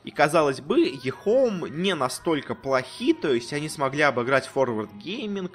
[0.02, 5.50] И казалось бы, Ехом не настолько плохи, то есть они смогли обыграть Forward Gaming,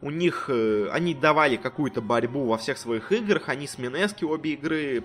[0.00, 4.54] у них, э, они давали какую-то борьбу во всех своих играх, они с Mineski обе
[4.54, 5.04] игры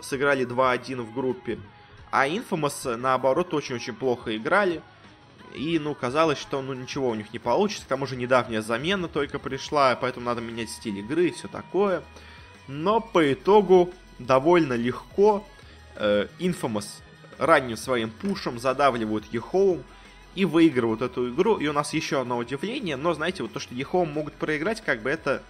[0.00, 1.58] сыграли 2-1 в группе,
[2.10, 4.80] а Infamous, наоборот, очень-очень плохо играли,
[5.54, 9.08] и, ну, казалось, что, ну, ничего у них не получится, к тому же недавняя замена
[9.08, 12.02] только пришла, поэтому надо менять стиль игры и все такое
[12.68, 15.46] но по итогу довольно легко
[15.96, 17.02] э, Infamous
[17.38, 19.82] ранним своим пушем задавливают EHOME
[20.34, 21.58] и выигрывают эту игру.
[21.58, 25.02] И у нас еще одно удивление, но знаете, вот то, что EHOME могут проиграть, как
[25.02, 25.42] бы это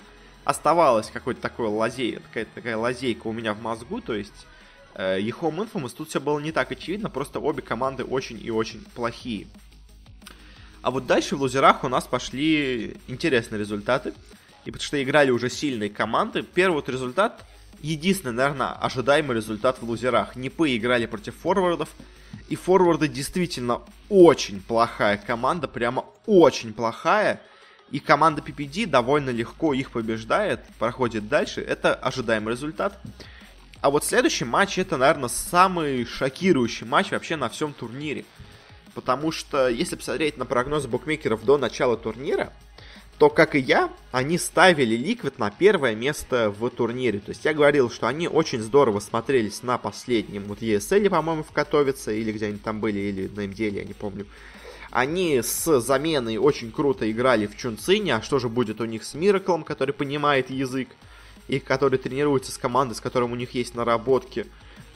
[0.44, 4.46] оставалось какой-то такой лазей, какая-то такая лазейка у меня в мозгу, то есть
[4.94, 8.84] э, EHOME Infamous, тут все было не так очевидно, просто обе команды очень и очень
[8.94, 9.46] плохие.
[10.82, 14.14] А вот дальше в лузерах у нас пошли интересные результаты
[14.64, 16.42] и потому что играли уже сильные команды.
[16.42, 17.44] Первый вот результат,
[17.80, 20.36] единственный, наверное, ожидаемый результат в лузерах.
[20.36, 21.90] НИПы играли против форвардов,
[22.48, 27.40] и форварды действительно очень плохая команда, прямо очень плохая.
[27.90, 31.60] И команда PPD довольно легко их побеждает, проходит дальше.
[31.60, 32.98] Это ожидаемый результат.
[33.82, 38.24] А вот следующий матч, это, наверное, самый шокирующий матч вообще на всем турнире.
[38.94, 42.52] Потому что, если посмотреть на прогнозы букмекеров до начала турнира,
[43.22, 47.20] то, как и я, они ставили Liquid на первое место в турнире.
[47.20, 51.52] То есть я говорил, что они очень здорово смотрелись на последнем вот ESL, по-моему, в
[51.52, 54.26] Катовице, или где они там были, или на MDL, я не помню.
[54.90, 59.14] Они с заменой очень круто играли в Чунцине, а что же будет у них с
[59.14, 60.88] Мираклом, который понимает язык,
[61.46, 64.46] и который тренируется с командой, с которым у них есть наработки.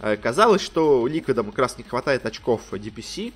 [0.01, 3.33] Э, казалось, что Ликвидам как раз не хватает очков DPC,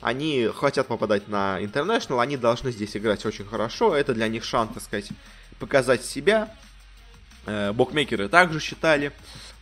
[0.00, 3.94] они хотят попадать на International, они должны здесь играть очень хорошо.
[3.94, 5.08] Это для них шанс, так сказать,
[5.58, 6.54] показать себя.
[7.46, 9.12] Э, букмекеры также считали.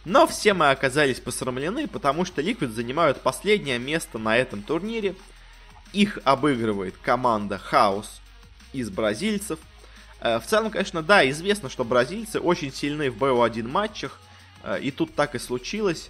[0.05, 5.15] Но все мы оказались посрамлены, потому что Liquid занимают последнее место на этом турнире.
[5.93, 8.21] Их обыгрывает команда Хаус
[8.73, 9.59] из бразильцев.
[10.21, 14.21] Э, в целом, конечно, да, известно, что бразильцы очень сильны в BO1 матчах.
[14.63, 16.09] Э, и тут так и случилось.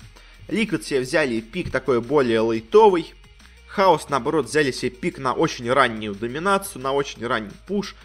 [0.49, 3.15] Liquid себе взяли пик такой более лейтовый.
[3.75, 7.97] Хаос, наоборот, взяли себе пик на очень раннюю доминацию, на очень ранний пуш.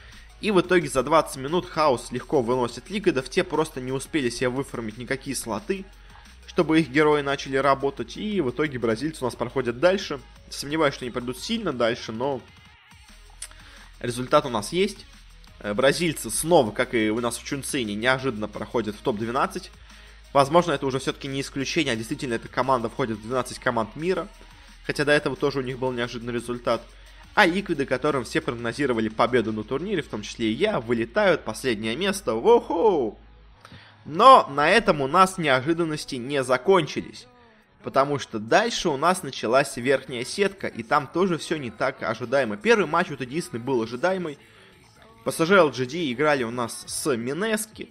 [0.42, 3.30] И в итоге за 20 минут Хаос легко выносит Лигадов.
[3.30, 5.86] Те просто не успели себе выформить никакие слоты,
[6.48, 8.18] чтобы их герои начали работать.
[8.18, 10.20] И в итоге бразильцы у нас проходят дальше.
[10.50, 12.42] Сомневаюсь, что они пройдут сильно дальше, но
[14.00, 15.06] результат у нас есть.
[15.60, 19.70] Э, бразильцы снова, как и у нас в Чунцине, неожиданно проходят в топ-12.
[20.34, 24.28] Возможно, это уже все-таки не исключение, а действительно эта команда входит в 12 команд мира
[24.90, 26.82] хотя до этого тоже у них был неожиданный результат.
[27.36, 31.96] А ликвиды, которым все прогнозировали победу на турнире, в том числе и я, вылетают последнее
[31.96, 32.32] место.
[32.32, 33.16] Воу-хоу!
[34.06, 37.28] Но на этом у нас неожиданности не закончились.
[37.84, 42.58] Потому что дальше у нас началась верхняя сетка, и там тоже все не так ожидаемо.
[42.58, 44.40] Первый матч вот единственный был ожидаемый,
[45.24, 47.90] PSG LGD играли у нас с Минески,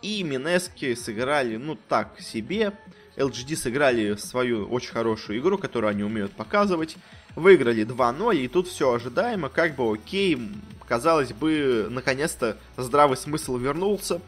[0.00, 2.72] и Минески сыграли, ну, так себе.
[3.16, 6.96] LGD сыграли свою очень хорошую игру, которую они умеют показывать.
[7.34, 10.38] Выиграли 2-0, и тут все ожидаемо, как бы окей.
[10.86, 14.20] Казалось бы, наконец-то здравый смысл вернулся.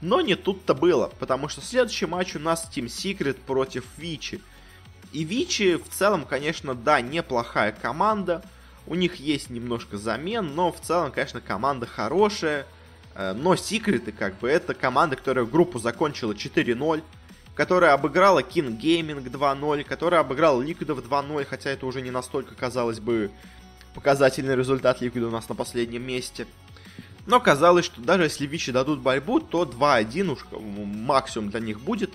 [0.00, 4.40] Но не тут-то было, потому что следующий матч у нас Team Secret против Вичи.
[5.12, 8.44] И Вичи в целом, конечно, да, неплохая команда.
[8.86, 12.66] У них есть немножко замен, но в целом, конечно, команда хорошая.
[13.14, 17.02] Э, но Секреты, как бы, это команда, которая группу закончила 4-0,
[17.58, 23.00] которая обыграла King Gaming 2-0, которая обыграла Liquidов 2-0, хотя это уже не настолько, казалось
[23.00, 23.32] бы,
[23.94, 26.46] показательный результат Liquid у нас на последнем месте.
[27.26, 32.12] Но казалось, что даже если Вичи дадут борьбу, то 2-1 уж максимум для них будет.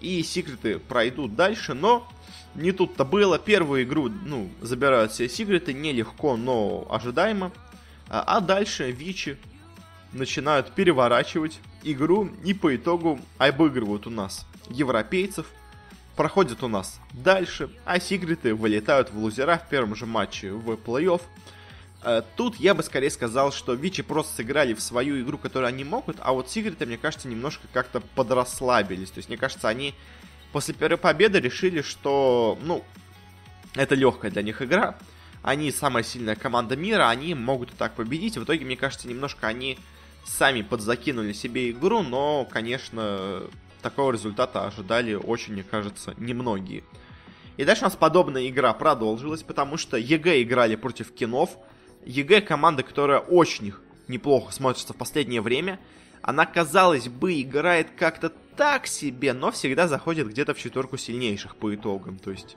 [0.00, 2.08] И секреты пройдут дальше, но
[2.56, 3.38] не тут-то было.
[3.38, 7.52] Первую игру, ну, забирают все секреты, нелегко, но ожидаемо.
[8.08, 9.38] А, а дальше Вичи
[10.12, 15.46] начинают переворачивать игру и по итогу обыгрывают у нас европейцев.
[16.16, 21.22] Проходят у нас дальше, а секреты вылетают в лузера в первом же матче в плей-офф.
[22.04, 25.84] Э, тут я бы скорее сказал, что Вичи просто сыграли в свою игру, которую они
[25.84, 29.10] могут, а вот Сигриты, мне кажется, немножко как-то подрасслабились.
[29.10, 29.94] То есть, мне кажется, они
[30.52, 32.84] после первой победы решили, что, ну,
[33.74, 34.96] это легкая для них игра.
[35.42, 38.36] Они самая сильная команда мира, они могут и так победить.
[38.36, 39.78] В итоге, мне кажется, немножко они
[40.24, 43.42] сами подзакинули себе игру, но, конечно,
[43.82, 46.84] такого результата ожидали очень, мне кажется, немногие.
[47.56, 51.50] И дальше у нас подобная игра продолжилась, потому что EG играли против Keen ов,
[52.06, 53.74] EG команда, которая очень
[54.08, 55.78] неплохо смотрится в последнее время.
[56.22, 61.74] Она, казалось бы, играет как-то так себе, но всегда заходит где-то в четверку сильнейших по
[61.74, 62.18] итогам.
[62.18, 62.56] То есть,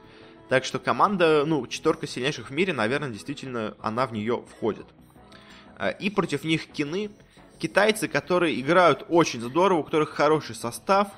[0.50, 4.86] так что команда, ну, четверка сильнейших в мире, наверное, действительно, она в нее входит.
[5.78, 7.10] А, и против них Keen ы,
[7.58, 11.10] китайцы, которые играют очень здорово, у которых хороший состав,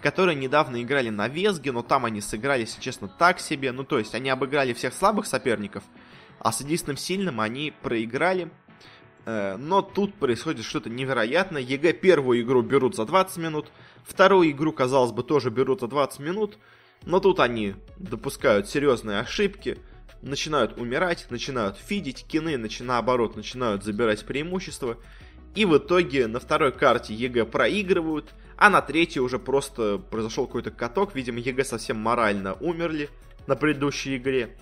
[0.00, 3.72] которые недавно играли на WESG е, но там они сыграли, если честно, так себе.
[3.72, 5.84] Ну, то есть, они обыграли всех слабых соперников,
[6.38, 8.50] а с единственным сильным они проиграли.
[9.26, 11.62] Э, но тут происходит что-то невероятное.
[11.62, 13.70] EG первую игру берут за 20 минут,
[14.04, 16.58] вторую игру, казалось бы, тоже берут за 20 минут,
[17.04, 19.78] но тут они допускают серьезные ошибки,
[20.22, 24.98] начинают умирать, начинают feed ить, Keen ы, начи, наоборот, начинают забирать преимущество,
[25.54, 30.70] и в итоге на второй карте EG проигрывают, а на третьей уже просто произошел какой-то
[30.70, 33.10] каток, видимо, EG совсем морально умерли
[33.46, 34.56] на предыдущей игре.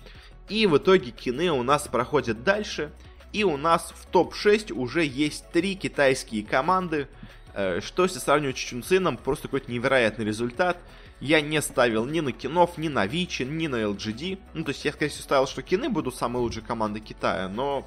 [0.47, 2.91] И в итоге Keen ы у нас проходят дальше.
[3.31, 7.07] И у нас в топ-6 уже есть три китайские команды.
[7.53, 10.77] Э, что если сравнивать с Чунцином, просто какой-то невероятный результат.
[11.19, 14.39] Я не ставил ни на Keen ов, ни на Vici, ни на LGD.
[14.53, 17.49] Ну, то есть я, скорее всего, ставил, что Keen ы будут самой лучшей командой Китая,
[17.49, 17.85] но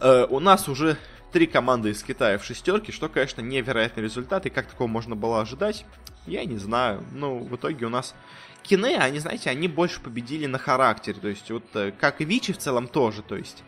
[0.00, 0.96] э, у нас уже
[1.32, 5.40] три команды из Китая в шестерке, что, конечно, невероятный результат, и как такого можно было
[5.40, 5.84] ожидать,
[6.26, 7.04] я не знаю.
[7.12, 8.14] Ну, в итоге у нас
[8.62, 12.52] Кине, они, знаете, они больше победили на характере, то есть вот э, как и Вичи
[12.52, 13.62] в целом тоже, то есть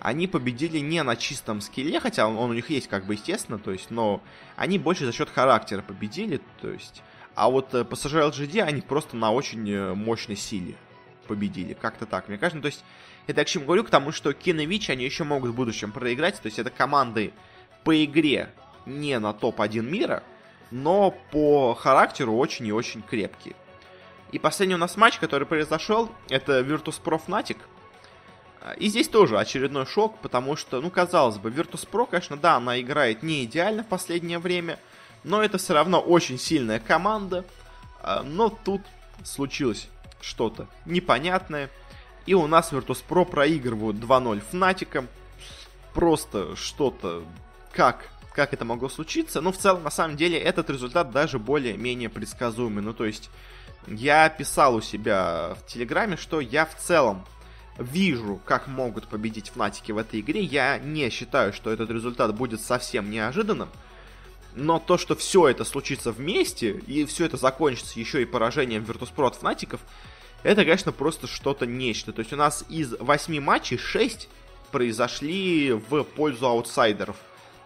[0.00, 3.58] они победили не на чистом скилле, хотя он, он у них есть как бы естественно,
[3.58, 4.22] то есть, но
[4.56, 7.02] они больше за счет характера победили, то есть,
[7.34, 10.76] а вот э, PSG LGD они просто на очень э, мощной силе
[11.26, 12.84] победили, как-то так, мне кажется, ну, то есть,
[13.26, 15.92] это к чему говорю, к тому, что Кин и Вичи, они еще могут в будущем
[15.92, 17.32] проиграть, то есть это команды
[17.84, 18.50] по игре
[18.86, 20.22] не на топ-1 мира,
[20.70, 23.54] но по характеру очень и очень крепкие.
[24.32, 27.58] И последний у нас матч, который произошел, это Virtus.pro Fnatic.
[28.60, 32.80] А, и здесь тоже очередной шок, потому что, ну, казалось бы, Virtus.pro, конечно, да, она
[32.80, 34.78] играет не идеально в последнее время,
[35.22, 37.44] но это все равно очень сильная команда.
[38.02, 38.82] А, но тут
[39.24, 39.88] случилось
[40.20, 41.70] что-то непонятное.
[42.26, 45.06] И у нас Virtus.pro проигрывают 2-0 Fnatic.
[45.94, 47.24] Просто что-то...
[47.72, 48.10] Как?
[48.34, 49.40] Как это могло случиться?
[49.40, 52.82] Ну, в целом, на самом деле, этот результат даже более-менее предсказуемый.
[52.82, 53.30] Ну, то есть,
[53.86, 57.24] я писал у себя в Телеграме, что я в целом
[57.78, 60.42] вижу, как могут победить Фнатики в этой игре.
[60.42, 63.68] Я не считаю, что этот результат будет совсем неожиданным.
[64.54, 69.26] Но то, что все это случится вместе, и все это закончится еще и поражением Virtus.pro
[69.26, 69.80] от Фнатиков,
[70.42, 72.12] это, конечно, просто что-то нечто.
[72.12, 74.28] То есть у нас из 8 матчей 6
[74.70, 77.16] произошли в пользу аутсайдеров.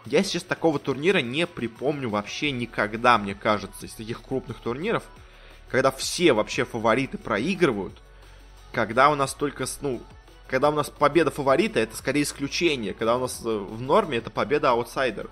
[0.07, 5.05] Я сейчас такого турнира не припомню вообще никогда, мне кажется, из таких крупных турниров
[5.71, 7.95] когда все вообще фавориты проигрывают,
[8.73, 10.03] когда у нас только, ну,
[10.49, 14.31] когда у нас победа фаворита, это скорее исключение, когда у нас э, в норме это
[14.31, 15.31] победа аутсайдеров.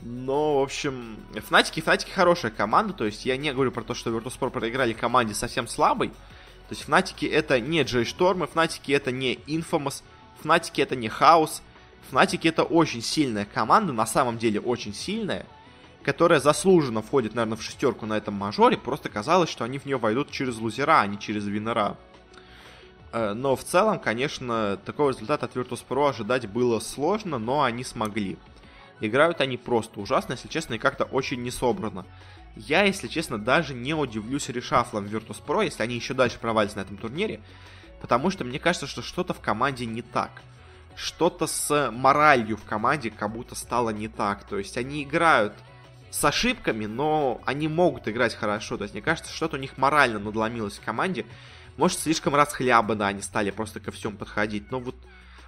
[0.00, 1.16] Но, в общем,
[1.46, 4.50] Fnatic и, Fnatic и хорошая команда, то есть я не говорю про то, что Virtus.pro
[4.50, 6.10] проиграли команде совсем слабой.
[6.72, 10.02] То есть Fnatic и это не J.Storm ы, Fnatic и это не Infamous,
[10.40, 11.60] Fnatic и это не Chaos.
[12.08, 15.44] Fnatic и это очень сильная команда, на самом деле очень сильная,
[16.02, 18.78] которая заслуженно входит, наверное, в шестерку на этом мажоре.
[18.78, 21.98] Просто казалось, что они в нее войдут через loser а, а не через winner а.
[23.12, 28.38] Э, но в целом, конечно, такой результат от Virtus.pro ожидать было сложно, но они смогли.
[29.02, 32.06] Играют они просто ужасно, если честно, и как-то очень несобранно.
[32.56, 36.98] Я, если честно, даже не удивлюсь решафлом Virtus.pro, если они еще дальше провалятся на этом
[36.98, 37.40] турнире,
[38.00, 40.42] потому что мне кажется, что что-то в команде не так.
[40.94, 44.44] Что-то с моралью в команде как будто стало не так.
[44.44, 45.54] То есть они играют
[46.10, 48.76] с ошибками, но они могут играть хорошо.
[48.76, 51.24] То есть мне кажется, что-то у них морально надломилось в команде.
[51.78, 54.70] Может, слишком расхлябанно они стали просто ко всему подходить.
[54.70, 54.94] Но вот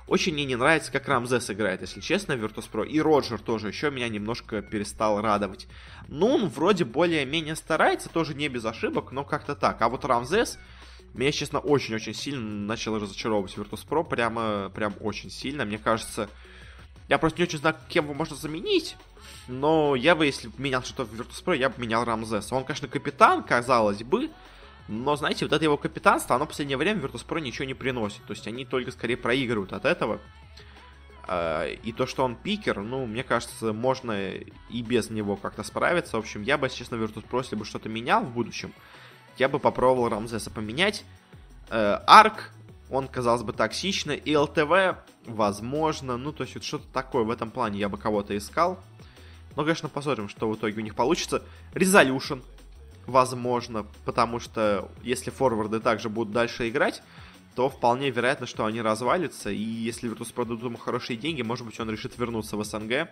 [0.07, 2.87] очень мне не нравится, как Рамзес играет, если честно, в Virtus.pro.
[2.87, 5.67] И Роджер тоже еще меня немножко перестал радовать.
[6.09, 9.81] Ну, он вроде более-менее старается, тоже не без ошибок, но как-то так.
[9.81, 10.59] А вот Рамзес
[11.15, 14.05] меня, честно, очень-очень сильно начал разочаровывать Virtus.pro.
[14.05, 15.65] Прямо, прям очень сильно.
[15.65, 16.29] Мне кажется,
[17.09, 18.97] я просто не очень знаю, кем его можно заменить.
[19.47, 22.55] Но я бы, если бы менял что-то в Virtus.pro, я бы менял Рамзеса.
[22.55, 24.31] Он, конечно, капитан, казалось бы.
[24.89, 28.25] Но, знаете, вот это его капитанство, оно в последнее время Virtus.pro ничего не приносит.
[28.25, 30.21] То есть они только скорее проигрывают от этого.
[31.27, 36.17] А, и то, что он пикер, ну, мне кажется, можно и без него как-то справиться.
[36.17, 38.73] В общем, я бы, честно, Virtus.pro, если бы что-то менял в будущем,
[39.39, 41.05] я бы попробовал Рамзеса поменять.
[41.71, 42.51] Э, Арк,
[42.91, 44.17] он, казалось бы, токсичный.
[44.17, 48.37] И ЛТВ, возможно, ну, то есть вот что-то такое в этом плане я бы кого-то
[48.37, 48.79] искал.
[49.57, 51.43] Но, конечно, посмотрим, что в итоге у них получится.
[51.73, 52.41] Резолюшн,
[53.07, 57.03] возможно, потому что если форварды также будут дальше играть,
[57.55, 61.79] то вполне вероятно, что они развалятся, и если Virtus продадут ему хорошие деньги, может быть,
[61.79, 63.09] он решит вернуться в СНГ.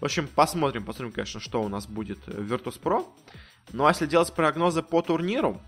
[0.00, 3.06] В общем, посмотрим, посмотрим, конечно, что у нас будет в Virtus.pro.
[3.72, 5.60] Ну, а если делать прогнозы по турниру,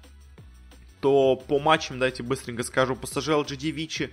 [1.01, 4.13] то по матчам, давайте быстренько скажу, PSG LGD Вичи,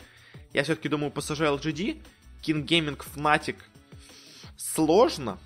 [0.54, 2.02] я все-таки думаю, PSG LGD,
[2.42, 3.58] King Gaming Fnatic
[4.58, 5.38] сложно,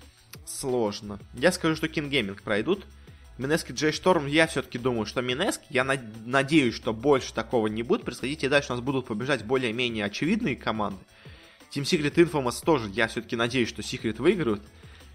[0.46, 1.18] сложно.
[1.34, 2.86] Я скажу, что King Gaming пройдут,
[3.38, 6.00] Минески Джей Шторм, я все-таки думаю, что Минески, я над...
[6.26, 10.56] надеюсь, что больше такого не будет происходить, и дальше у нас будут побеждать более-менее очевидные
[10.56, 10.98] команды.
[11.72, 14.62] Team Secret Infamous тоже, я все-таки надеюсь, что Secret выиграют.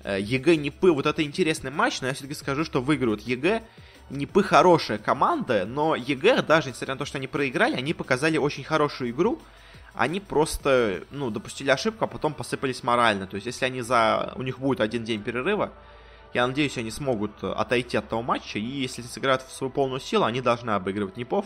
[0.05, 3.63] EG NiP ы, вот это интересный матч, но я все-таки скажу, что выиграют EG.
[4.09, 8.37] NiP ы хорошая команда, но EG, даже несмотря на то, что они проиграли, они показали
[8.37, 9.41] очень хорошую игру.
[9.93, 13.27] Они просто, ну, допустили ошибку, а потом посыпались морально.
[13.27, 14.33] То есть, если они за...
[14.35, 15.71] У них будет один день перерыва,
[16.33, 19.99] я надеюсь, они смогут э, отойти от того матча, и если сыграют в свою полную
[19.99, 21.45] силу, они должны обыгрывать Непов.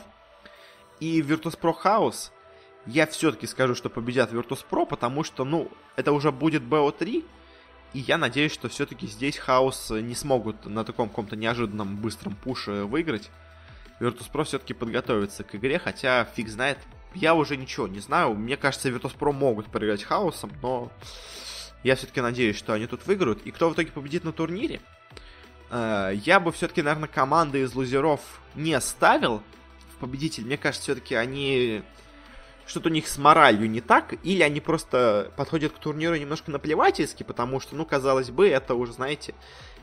[1.00, 2.32] И Virtus.pro House,
[2.86, 7.26] я все-таки скажу, что победят Virtus.pro, потому что, ну, это уже будет BO3,
[7.94, 12.84] и я надеюсь, что все-таки здесь Хаус не смогут на таком каком-то неожиданном быстром пуше
[12.84, 13.30] выиграть.
[14.00, 16.78] Virtus.pro все-таки подготовится к игре, хотя фиг знает,
[17.16, 18.36] я уже ничего не знаю.
[18.36, 20.92] Мне кажется, Virtus.pro могут проиграть Хаусом, но
[21.84, 23.42] я все-таки надеюсь, что они тут выиграют.
[23.44, 24.82] И кто в итоге победит на турнире?
[25.70, 28.22] Э, я бы все-таки, наверное, команды из лузеров
[28.56, 29.42] не ставил
[29.96, 30.46] в победитель.
[30.46, 31.84] Мне кажется, все-таки они...
[32.66, 37.24] Что-то у них с моралью не так, или они просто подходят к турниру немножко наплевательски,
[37.24, 39.34] потому что, ну, казалось бы, это уже, знаете,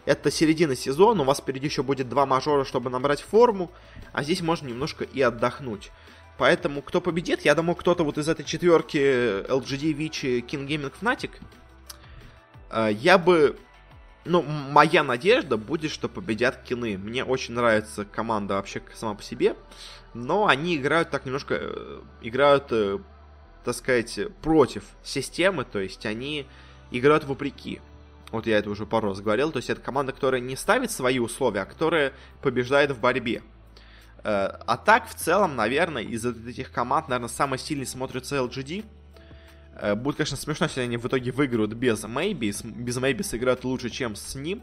[0.04, 3.70] это середина сезона, у вас впереди еще будет два мажора, чтобы набрать форму,
[4.12, 5.92] а здесь можно немножко и отдохнуть.
[6.36, 8.98] Поэтому кто победит, я думаю, кто-то вот из этой четверки
[9.48, 11.30] LGD, Vici, King Gaming, Fnatic,
[12.74, 13.56] я бы...
[14.24, 16.96] Ну, моя надежда будет, что победят кины.
[16.96, 19.54] Мне очень нравится команда вообще сама по себе,
[20.14, 21.58] но они играют так немножко...
[21.60, 22.98] Э, играют, э,
[23.64, 26.46] так сказать, против системы, то есть они
[26.90, 27.80] играют вопреки.
[28.30, 29.52] Вот я это уже пару раз говорил.
[29.52, 32.12] То есть это команда, которая не ставит свои условия, а которая
[32.42, 33.42] побеждает в борьбе.
[34.24, 38.84] А так, в целом, наверное, из этих команд, наверное, самый сильный смотрится LGD.
[39.76, 42.54] Э, будет, конечно, смешно, если они в итоге выиграют без Maybe.
[42.64, 44.62] Без Maybe сыграют лучше, чем с ним.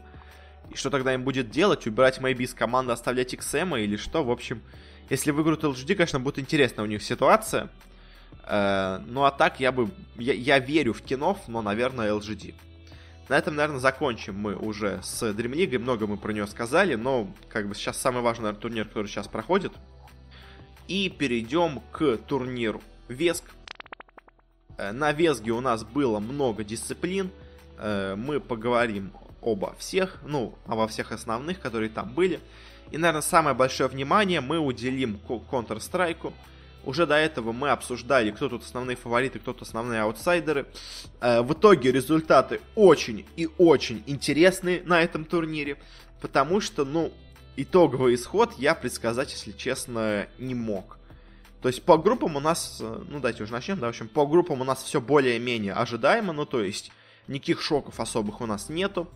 [0.70, 1.86] И что тогда им будет делать?
[1.86, 4.24] Убирать Maybe из команды, оставлять XM или что?
[4.24, 4.62] В общем,
[5.10, 7.68] если выиграют LGD, конечно, будет интересна у них ситуация.
[8.44, 9.90] Э, ну а так я бы...
[10.16, 12.54] Я, я верю в кинов, но, наверное, LGD.
[13.28, 15.78] На этом, наверное, закончим мы уже с Dream League.
[15.78, 19.72] Много мы про нее сказали, но как бы сейчас самый важный турнир, который сейчас проходит.
[20.88, 23.44] И перейдем к турниру Веск,
[24.90, 27.30] на Весге у нас было много дисциплин.
[27.78, 32.40] Э, мы поговорим обо всех, ну, обо всех основных, которые там были.
[32.90, 36.32] И, наверное, самое большое внимание мы уделим Counter-Strike.
[36.84, 40.66] Уже до этого мы обсуждали, кто тут основные фавориты, кто тут основные аутсайдеры.
[41.20, 45.78] Э, в итоге результаты очень и очень интересные на этом турнире.
[46.20, 47.12] Потому что, ну,
[47.56, 50.98] итоговый исход я предсказать, если честно, не мог.
[51.62, 54.26] То есть по группам у нас, э, ну давайте уже начнем, да, в общем, по
[54.26, 56.90] группам у нас все более-менее ожидаемо, ну то есть
[57.28, 59.08] никаких шоков особых у нас нету.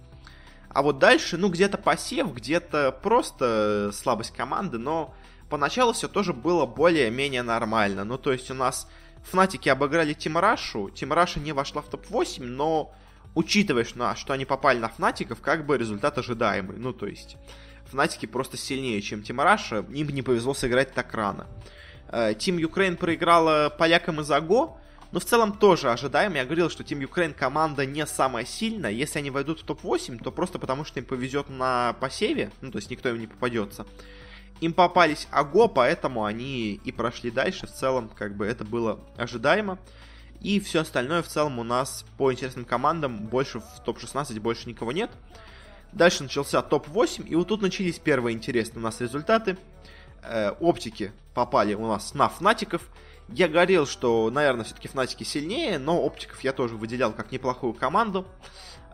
[0.69, 5.13] А вот дальше, ну где-то посев, где-то просто слабость команды, но
[5.49, 8.05] поначалу все тоже было более-менее нормально.
[8.05, 8.89] Ну то есть у нас
[9.25, 12.95] Фнатики обыграли Тимрашу, Тимраша не вошла в топ-8, но
[13.35, 16.77] учитывая, что, что они попали на Fnatic ов, как бы результат ожидаемый.
[16.77, 17.39] Ну то есть
[17.87, 21.49] Fnatic и просто сильнее, чем Team Russia, им не повезло сыграть так рано.
[22.39, 24.79] Team Ukraine проиграла полякам из AGO,
[25.13, 26.37] но в целом тоже ожидаемо.
[26.37, 28.91] Я говорил, что Team Ukraine команда не самая сильная.
[28.91, 32.51] Если они войдут в топ-8, то просто потому, что им повезет на посеве.
[32.61, 33.87] Ну, то есть никто им не попадется.
[34.61, 37.67] Им попались AGO, поэтому они и прошли дальше.
[37.67, 39.79] В целом, как бы это было ожидаемо.
[40.41, 44.93] И все остальное в целом у нас по интересным командам больше в топ-16 больше никого
[44.93, 45.11] нет.
[45.93, 49.57] Дальше начался топ-8, и вот тут начались первые интересные у нас результаты.
[50.29, 52.83] Э, оптики попали у нас на Фнатиков.
[53.29, 58.27] Я говорил, что, наверное, все-таки Фнатики сильнее, но Оптиков я тоже выделял как неплохую команду.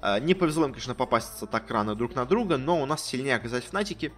[0.03, 3.37] Э, не повезло им, конечно, попасться так рано друг на друга, но у нас сильнее
[3.37, 4.13] оказались Фнатики.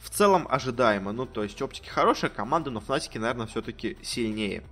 [0.00, 1.12] В целом ожидаемо.
[1.12, 4.62] Ну, то есть Оптики хорошая команда, но Фнатики, наверное, все-таки сильнее.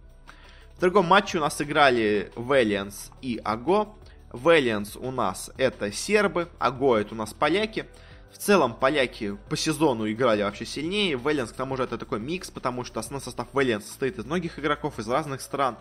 [0.77, 3.89] В другом матче у нас играли Valiance и Аго.
[4.31, 7.87] Valiance у нас это сербы, Аго это у нас поляки.
[8.33, 11.17] В целом, поляки по сезону играли вообще сильнее.
[11.17, 14.59] Вэлленс, к тому же, это такой микс, потому что основной состав Вэлленс состоит из многих
[14.59, 15.77] игроков из разных стран.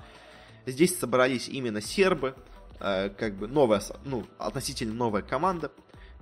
[0.66, 2.36] Здесь собрались именно сербы,
[2.80, 5.72] э, как бы новая, ну, относительно новая команда.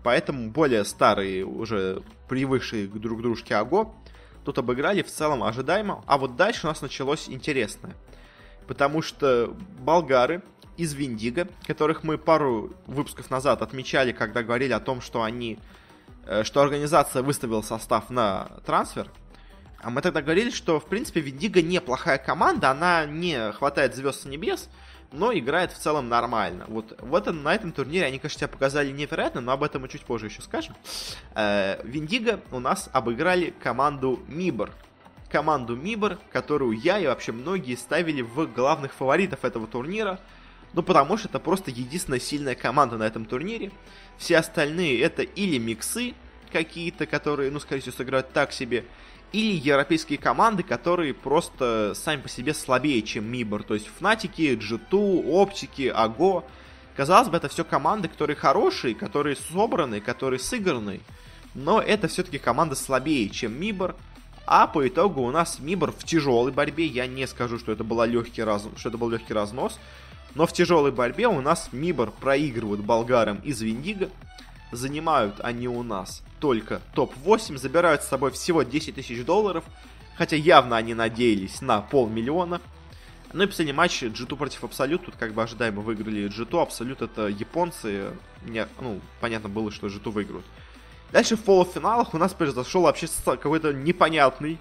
[0.04, 3.92] Поэтому более старые, уже привыкшие к друг дружке АГО,
[4.44, 6.04] тут обыграли в целом ожидаемо.
[6.06, 7.96] А вот дальше у нас началось интересное.
[8.68, 10.44] Потому что болгары
[10.78, 15.58] из Виндиго, которых мы пару выпусков назад отмечали, когда говорили о том, что они
[16.44, 19.10] что организация выставила состав на трансфер,
[19.86, 24.26] а мы тогда говорили, что, в принципе, Виндиго неплохая команда, она не хватает звезд с
[24.26, 24.68] небес,
[25.12, 26.66] но играет в целом нормально.
[26.68, 29.88] Вот в этом, на этом турнире они, конечно, себя показали невероятно, но об этом мы
[29.88, 30.76] чуть позже еще скажем.
[31.36, 34.72] Э, Виндиго у нас обыграли команду Мибор.
[35.32, 40.20] Команду Мибор, которую я и вообще многие ставили в главных фаворитов этого турнира.
[40.74, 43.72] Ну, потому что это просто единственная сильная команда на этом турнире.
[44.18, 46.14] Все остальные это или миксы
[46.52, 48.86] какие-то, которые, ну, скорее всего, сыграют так себе,
[49.32, 53.64] или европейские команды, которые просто сами по себе слабее, чем Мибор.
[53.64, 56.46] То есть Фнатики, G2, Оптики, Аго.
[56.96, 61.02] Казалось бы, это все команды, которые хорошие, которые собраны, которые сыграны.
[61.54, 63.96] Но это все-таки команда слабее, чем Мибор.
[64.46, 66.86] А по итогу у нас Мибор в тяжелой борьбе.
[66.86, 68.68] Я не скажу, что это, была легкий раз...
[68.78, 69.80] что это был легкий разнос.
[70.36, 74.10] Но в тяжелой борьбе у нас Мибор проигрывают болгарам из Виндиго.
[74.72, 79.64] Занимают они у нас только топ-8, забирают с собой всего 10 тысяч долларов.
[80.18, 82.62] Хотя явно они надеялись на полмиллиона.
[83.34, 85.06] Ну и последний матч G2 против Абсолют.
[85.06, 86.62] Тут как бы ожидаемо выиграли G2.
[86.62, 88.12] Абсолют это японцы.
[88.46, 90.46] Не, ну, понятно было, что G2 выиграют.
[91.12, 94.58] Дальше в полуфиналах у нас произошел вообще какой-то непонятный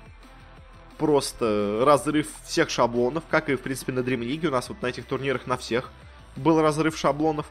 [0.98, 4.46] просто разрыв всех шаблонов, как и, в принципе, на Dream League.
[4.46, 5.90] У нас вот на этих турнирах на всех
[6.36, 7.46] был разрыв шаблонов.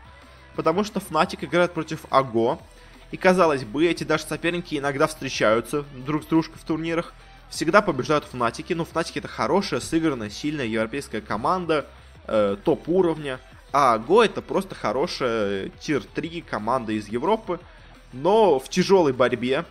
[0.56, 2.60] Потому что Fnatic играет против АГО.
[3.12, 7.14] И, казалось бы, эти даже соперники иногда встречаются друг с дружкой в турнирах.
[7.50, 8.74] Всегда побеждают Fnatic и.
[8.74, 11.86] Ну, Fnatic и это хорошая, сыгранная, сильная европейская команда
[12.26, 13.40] э, топ-уровня.
[13.72, 17.60] А AGO это просто хорошая tier-3 команда из Европы.
[18.12, 19.66] Но в тяжелой борьбе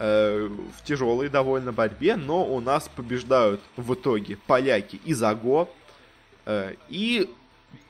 [0.00, 5.68] Э, в тяжелой довольно борьбе, но у нас побеждают в итоге поляки из AGO
[6.46, 7.28] э, и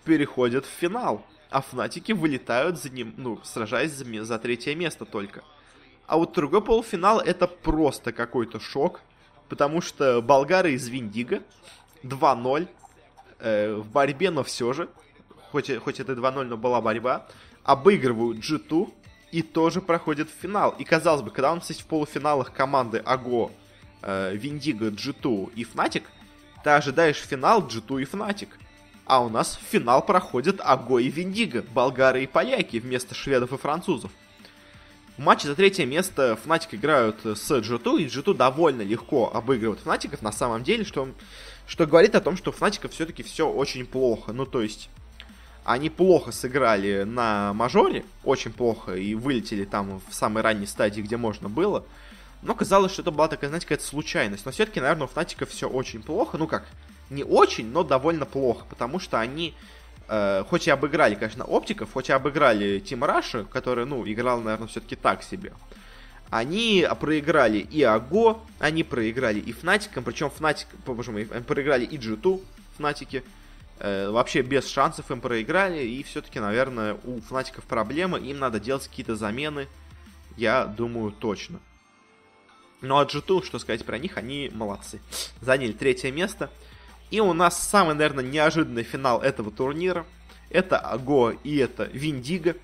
[0.04, 1.22] переходят в финал.
[1.50, 5.44] А Fnatic и вылетают за ним, ну, сражаясь за, за третье место только.
[6.06, 9.02] А вот другой полуфинал это просто какой-то шок,
[9.50, 11.42] потому что болгары из Виндиго
[12.04, 12.68] 2-0
[13.40, 14.88] э, в борьбе, но все же,
[15.52, 17.26] хоть, хоть это 2-0, но была борьба,
[17.64, 18.94] обыгрывают G2
[19.32, 20.74] и тоже проходит в финал.
[20.78, 23.50] И казалось бы, когда он нас в полуфиналах команды АГО,
[24.02, 26.04] э, Виндиго, G2 и Fnatic,
[26.64, 28.48] ты ожидаешь финал G2 и Fnatic.
[29.04, 33.56] А у нас в финал проходят АГО и Виндиго, болгары и поляки вместо шведов и
[33.56, 34.10] французов.
[35.16, 40.18] В матче за третье место Fnatic играют с G2, и G2 довольно легко обыгрывают Fnatic
[40.20, 41.08] на самом деле, что,
[41.66, 44.32] что говорит о том, что у Fnatic все-таки все очень плохо.
[44.32, 44.90] Ну, то есть,
[45.68, 51.18] они плохо сыграли на мажоре, очень плохо, и вылетели там в самой ранней стадии, где
[51.18, 51.84] можно было.
[52.40, 54.46] Но казалось, что это была такая, знаете, какая-то случайность.
[54.46, 56.38] Но все-таки, наверное, у Фнатика все очень плохо.
[56.38, 56.66] Ну как,
[57.10, 58.64] не очень, но довольно плохо.
[58.70, 59.54] Потому что они,
[60.08, 64.68] э, хоть и обыграли, конечно, оптиков, хоть и обыграли Тим Раша, который, ну, играл, наверное,
[64.68, 65.52] все-таки так себе.
[66.30, 72.40] Они проиграли и АГО, они проиграли и Фнатикам, причем Фнатик, боже мой, проиграли и G2,
[72.78, 73.22] Фнатики.
[73.80, 78.88] Э, вообще без шансов им проиграли, и все-таки, наверное, у Фнатиков проблемы, им надо делать
[78.88, 79.68] какие-то замены,
[80.36, 81.60] я думаю, точно.
[82.80, 85.00] Ну а G2, что сказать про них, они молодцы.
[85.40, 86.50] Заняли третье место.
[87.10, 90.06] И у нас самый, наверное, неожиданный финал этого турнира.
[90.50, 92.54] Это АГО и это Виндиго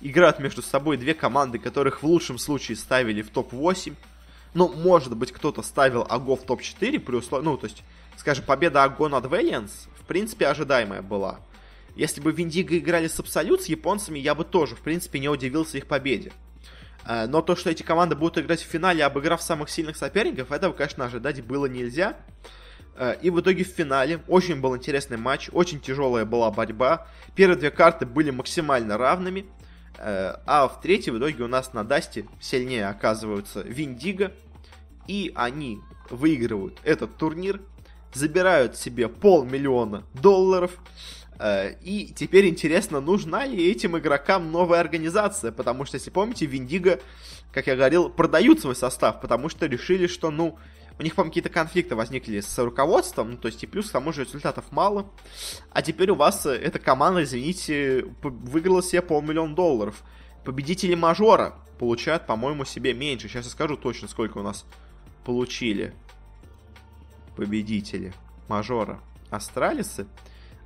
[0.00, 3.94] играют между собой две команды, которых в лучшем случае ставили в топ-8.
[4.54, 7.44] Ну, может быть, кто-то ставил АГО в топ-4 при условии...
[7.44, 7.84] Ну, то есть,
[8.16, 11.38] скажем, победа АГО над Valiance, принципе, ожидаемая была.
[11.94, 15.78] Если бы Виндиго играли с Абсолют, с японцами, я бы тоже, в принципе, не удивился
[15.78, 16.32] их победе.
[17.06, 20.72] Э, но то, что эти команды будут играть в финале, обыграв самых сильных соперников, этого,
[20.72, 22.16] конечно, ожидать было нельзя.
[22.96, 27.06] Э, и в итоге в финале очень был интересный матч, очень тяжелая была борьба.
[27.36, 29.46] Первые две карты были максимально равными.
[29.96, 34.32] Э, а в третьей в итоге у нас на Дасте сильнее оказываются Виндиго.
[35.06, 35.78] И они
[36.10, 37.60] выигрывают этот турнир,
[38.12, 40.72] забирают себе полмиллиона долларов.
[41.38, 47.00] Э, и теперь интересно, нужна ли этим игрокам новая организация, потому что, если помните, Виндиго,
[47.52, 50.58] как я говорил, продают свой состав, потому что решили, что, ну,
[50.98, 54.12] у них, по-моему, какие-то конфликты возникли с руководством, ну, то есть и плюс к тому
[54.12, 55.10] же результатов мало.
[55.72, 60.02] А теперь у вас э, эта команда, извините, выиграла себе полмиллиона долларов.
[60.44, 63.28] Победители мажора получают, по-моему, себе меньше.
[63.28, 64.66] Сейчас я скажу точно, сколько у нас
[65.24, 65.94] получили
[67.40, 68.12] победители
[68.48, 69.00] мажора.
[69.30, 70.06] Astralis ы.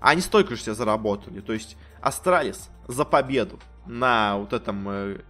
[0.01, 1.41] Они столько же себе заработали.
[1.41, 5.21] То есть Astralis за победу на вот этом э,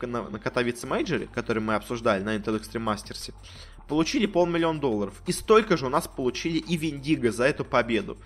[0.00, 3.34] на, на Katowice Major е, который мы обсуждали на Intel Extreme Masters,
[3.86, 5.22] получили полмиллиона долларов.
[5.26, 8.16] И столько же у нас получили и Windigo за эту победу.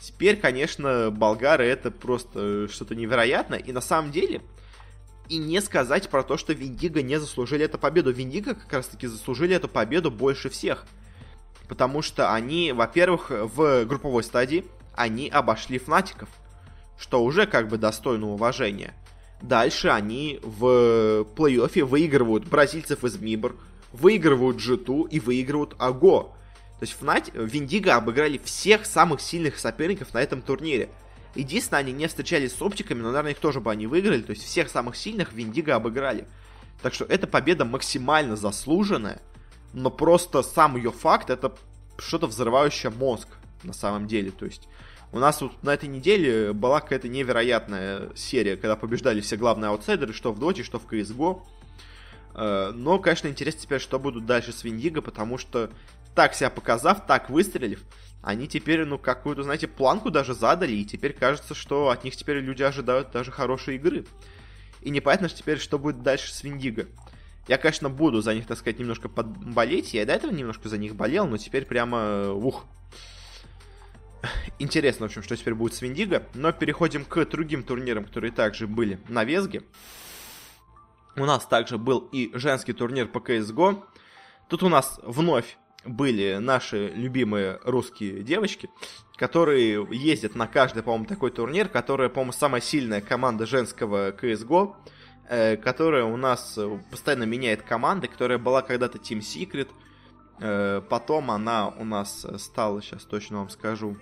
[0.00, 3.60] Теперь, конечно, болгары это просто что-то невероятное.
[3.60, 4.42] И на самом деле,
[5.28, 8.10] и не сказать про то, что Виндиго не заслужили эту победу.
[8.10, 10.84] Виндиго как раз-таки заслужили эту победу больше всех.
[11.68, 14.64] Потому что они, во-первых, в групповой стадии
[14.94, 16.28] они обошли Фнатиков.
[16.98, 18.94] Что уже как бы достойно уважения.
[19.40, 23.54] Дальше они в плей-оффе выигрывают бразильцев из Мибр,
[23.92, 26.22] выигрывают G2 и выигрывают АГО.
[26.80, 30.88] То есть Fnatic, Виндиго обыграли всех самых сильных соперников на этом турнире.
[31.36, 34.22] Единственное, они не встречались с оптиками, но, наверное, их тоже бы они выиграли.
[34.22, 36.26] То есть всех самых сильных Виндиго обыграли.
[36.82, 39.20] Так что эта победа максимально заслуженная.
[39.72, 41.54] Но просто сам ее факт это
[41.98, 43.28] что-то взрывающее мозг
[43.62, 44.30] на самом деле.
[44.30, 44.68] То есть
[45.12, 50.12] у нас вот на этой неделе была какая-то невероятная серия, когда побеждали все главные аутсайдеры,
[50.12, 51.42] что в Доте, что в CSGO.
[52.34, 55.70] Э, но, конечно, интересно теперь, что будут дальше с Виндиго, потому что
[56.14, 57.82] так себя показав, так выстрелив,
[58.22, 62.38] они теперь, ну, какую-то, знаете, планку даже задали, и теперь кажется, что от них теперь
[62.38, 64.04] люди ожидают даже хорошей игры.
[64.82, 66.86] И непонятно что теперь, что будет дальше с Виндиго.
[67.48, 69.94] Я, конечно, буду за них, так сказать, немножко болеть.
[69.94, 72.66] Я и до этого немножко за них болел, но теперь прямо, ух.
[74.58, 76.24] Интересно, в общем, что теперь будет с Виндиго.
[76.34, 79.62] Но переходим к другим турнирам, которые также были на Везге.
[81.16, 83.82] У нас также был и женский турнир по CSGO.
[84.48, 88.68] Тут у нас вновь были наши любимые русские девочки,
[89.16, 94.90] которые ездят на каждый, по-моему, такой турнир, которая, по-моему, самая сильная команда женского CSGO, э,
[95.28, 96.58] которая у нас
[96.90, 99.68] постоянно меняет команды, которая была когда-то Team Secret,
[100.40, 103.96] э, потом она у нас стала, сейчас точно вам скажу,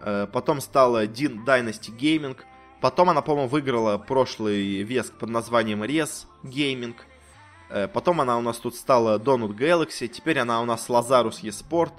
[0.00, 2.36] э, потом стала Dynasty Gaming,
[2.80, 6.94] Потом она, по-моему, выиграла прошлый веск под названием Res Gaming.
[7.70, 10.06] Э, потом она у нас тут стала Donut Galaxy.
[10.06, 11.92] Теперь она у нас Lazarus eSport.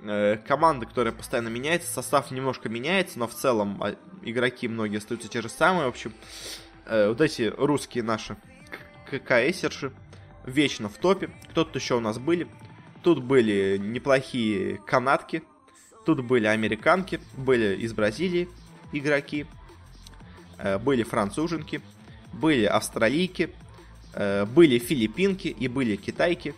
[0.00, 1.92] Э, команда, которая постоянно меняется.
[1.92, 5.86] Состав немножко меняется, но в целом а, игроки многие остаются те же самые.
[5.86, 6.12] В общем,
[6.86, 8.36] э, вот эти русские наши
[9.10, 9.92] КСерши
[10.44, 11.30] вечно в топе.
[11.50, 12.48] Кто-то еще у нас были.
[13.02, 15.42] Тут были неплохие канадки.
[16.04, 17.20] Тут были американки.
[17.36, 18.48] Были из Бразилии
[18.92, 19.46] игроки.
[20.58, 21.80] Э, были француженки,
[22.32, 23.50] были австралийки,
[24.14, 26.54] э, были филиппинки и были китайки.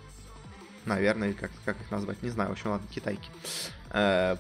[0.85, 3.29] Наверное, как, как их назвать, не знаю, в общем, ладно, китайки.
[3.91, 4.37] Э,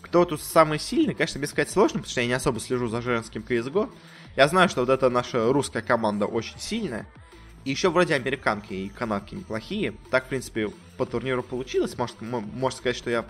[0.00, 3.02] кто тут самый сильный, конечно, без сказать сложно, потому что я не особо слежу за
[3.02, 3.90] женским CSGO.
[4.36, 7.06] Я знаю, что вот эта наша русская команда очень сильная.
[7.64, 9.94] И еще вроде американки и канадки неплохие.
[10.10, 11.96] Так, в принципе, по турниру получилось.
[11.98, 13.26] Может, можно сказать, что я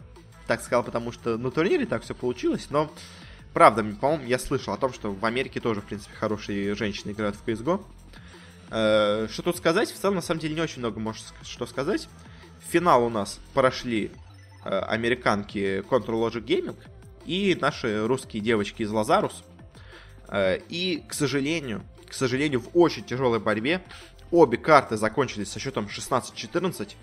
[0.47, 2.91] так сказал, потому что на турнире так все получилось, но
[3.53, 7.37] Правда, по-моему, я слышал о том, что в Америке тоже, в принципе, хорошие женщины играют
[7.37, 7.85] в CSGO.
[8.71, 9.91] Э, что тут сказать?
[9.91, 12.09] В целом, на самом деле, не очень много может что сказать.
[12.65, 14.13] В финал у нас прошли
[14.65, 16.77] э, американки Control Logic Gaming
[17.27, 19.43] и наши русские девочки из Lazarus.
[20.31, 23.83] Э, и, к сожалению, к сожалению, в очень тяжелой борьбе
[24.31, 26.77] Обе карты закончились со счетом 16-14.
[26.79, 26.95] То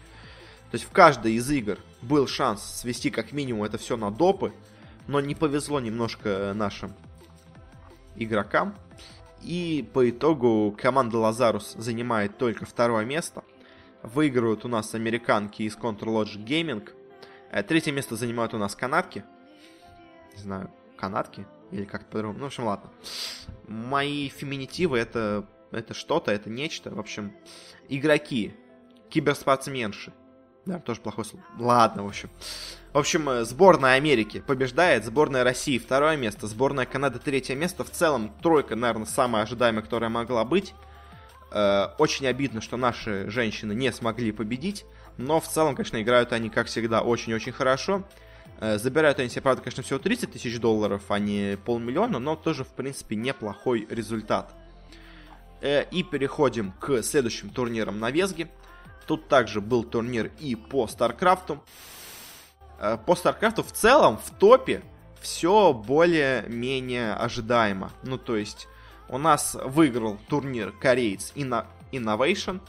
[0.71, 4.53] есть в каждой из игр был шанс свести как минимум это все на допы,
[5.07, 6.93] но не повезло немножко нашим
[8.15, 8.75] игрокам.
[9.41, 13.43] И по итогу команда Лазарус занимает только второе место.
[14.03, 16.89] Выигрывают у нас американки из Control Logic Gaming.
[17.51, 19.23] Э, третье место занимают у нас канадки.
[20.35, 21.45] Не знаю, канадки?
[21.71, 22.39] Или как-то по-другому.
[22.39, 22.89] Ну, в общем, ладно.
[23.67, 26.91] Мои феминитивы это, это что-то, это нечто.
[26.91, 27.33] В общем,
[27.89, 28.53] игроки,
[29.09, 30.13] киберспортсменши.
[30.65, 31.45] Да, тоже плохое слово.
[31.57, 32.29] Ладно, в общем.
[32.91, 37.85] В общем, э, сборная Америки побеждает, сборная России второе место, сборная Канады третье место.
[37.85, 40.73] В целом, тройка, наверное, самая ожидаемая, которая могла быть.
[41.51, 44.85] Э, очень обидно, что наши женщины не смогли победить.
[45.17, 48.03] Но в целом, конечно, играют они, как всегда, очень-очень хорошо.
[48.59, 52.63] Э, забирают они себе, правда, конечно, всего 30 тысяч долларов, а не полмиллиона, но тоже,
[52.63, 54.53] в принципе, неплохой результат.
[55.61, 58.49] Э, и переходим к следующим турнирам на WESG е.
[59.05, 61.63] Тут также был турнир и по StarCraft у.
[62.79, 64.81] Э, по StarCraft у в целом в топе
[65.21, 67.91] все более-менее ожидаемо.
[68.03, 68.67] Ну, то есть,
[69.09, 72.59] у нас выиграл турнир кореец Innovation,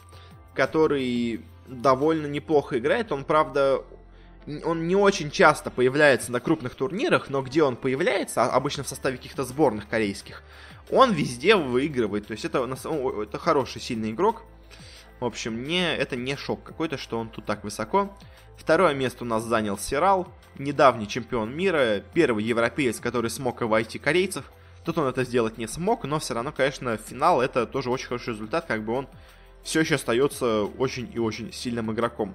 [0.55, 3.13] который довольно неплохо играет.
[3.13, 3.83] Он, правда,
[4.65, 8.89] он не очень часто появляется на крупных турнирах, но где он появляется, а, обычно в
[8.89, 10.43] составе каких-то сборных корейских,
[10.91, 12.27] он везде выигрывает.
[12.27, 12.65] То есть это,
[13.23, 14.43] это хороший, сильный игрок.
[15.21, 18.17] В общем, не, это не шок какой-то, что он тут так высоко.
[18.57, 24.45] Второе место у нас занял Сирал, недавний чемпион мира, первый европеец, который смог войти корейцев.
[24.85, 28.31] Тут он это сделать не смог, но все равно, конечно, финал это тоже очень хороший
[28.31, 29.09] результат, как бы он
[29.63, 32.35] все еще остается очень и очень сильным игроком.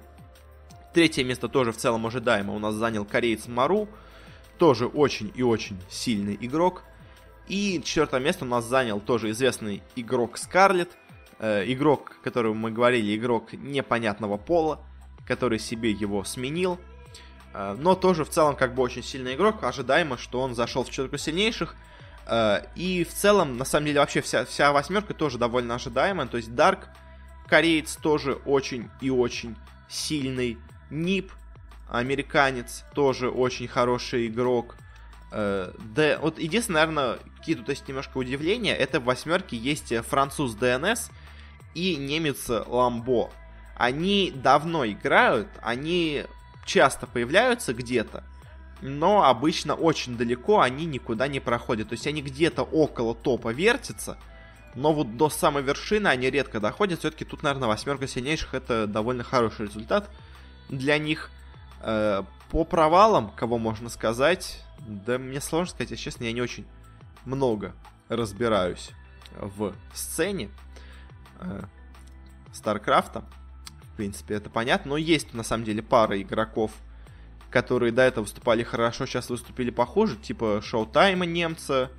[0.94, 3.88] Третье место тоже в целом ожидаемо у нас занял кореец Мару.
[4.58, 6.84] Тоже очень и очень сильный игрок.
[7.48, 10.92] И четвертое место у нас занял тоже известный игрок Скарлет.
[11.40, 14.78] Э, игрок, которого мы говорили, игрок непонятного пола,
[15.26, 16.78] который себе его сменил.
[17.52, 19.64] Э, но тоже в целом как бы очень сильный игрок.
[19.64, 21.74] Ожидаемо, что он зашел в четверку сильнейших.
[22.28, 26.28] Э, и в целом, на самом деле, вообще вся, вся восьмерка тоже довольно ожидаемая.
[26.28, 26.86] То есть Дарк,
[27.48, 29.56] кореец, тоже очень и очень
[29.88, 30.56] сильный.
[30.90, 31.32] Нип,
[31.88, 34.76] американец, тоже очень хороший игрок.
[35.32, 40.54] Э, да, вот единственное, наверное, какие тут есть немножко удивления, это в восьмерке есть француз
[40.54, 41.10] ДНС
[41.74, 43.30] и немец Ламбо.
[43.76, 46.24] Они давно играют, они
[46.64, 48.24] часто появляются где-то,
[48.80, 51.88] но обычно очень далеко они никуда не проходят.
[51.88, 54.18] То есть они где-то около топа вертятся,
[54.74, 57.00] но вот до самой вершины они редко доходят.
[57.00, 60.10] Все-таки тут, наверное, восьмерка сильнейших это довольно хороший результат
[60.68, 61.30] для них.
[61.80, 66.66] Э, по провалам, кого можно сказать, да мне сложно сказать, если честно, я не очень
[67.24, 67.74] много
[68.08, 68.90] разбираюсь
[69.36, 70.50] в сцене
[71.40, 71.62] э,
[72.52, 73.24] Старкрафта.
[73.92, 76.72] В принципе, это понятно, но есть на самом деле пара игроков,
[77.50, 81.90] которые до этого выступали хорошо, сейчас выступили похуже, типа Шоутайма немца,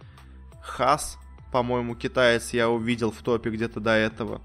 [0.61, 1.17] Хас,
[1.51, 4.41] по-моему, китаец я увидел в топе где-то до этого.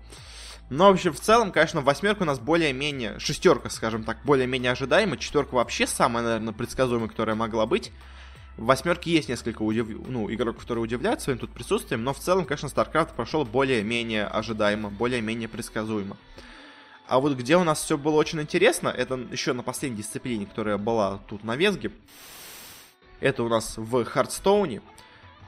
[0.70, 5.18] Но, в общем, в целом, конечно, восьмерка у нас более-менее, шестерка, скажем так, более-менее ожидаемая.
[5.18, 7.90] Четверка вообще самая, наверное, предсказуемая, которая могла быть.
[8.56, 9.88] В восьмерке есть несколько удив...
[10.06, 14.90] ну, игроков, которые удивляют своим тут присутствием, но в целом, конечно, StarCraft прошел более-менее ожидаемо,
[14.90, 16.16] более-менее предсказуемо.
[17.08, 20.78] А вот где у нас все было очень интересно, это еще на последней дисциплине, которая
[20.78, 21.90] была тут на WESG е.
[23.18, 24.82] Это у нас в Hearthstone е.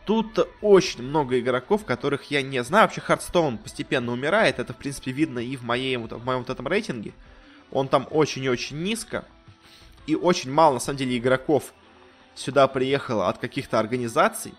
[0.05, 2.84] Тут очень много игроков, которых я не знаю.
[2.84, 4.59] Вообще, Hearthstone постепенно умирает.
[4.59, 7.12] Это, в принципе, видно и в, моей, в моем вот этом рейтинге.
[7.70, 9.24] Он там очень и очень низко.
[10.07, 11.72] И очень мало, на самом деле, игроков
[12.34, 14.55] сюда приехало от каких-то организаций.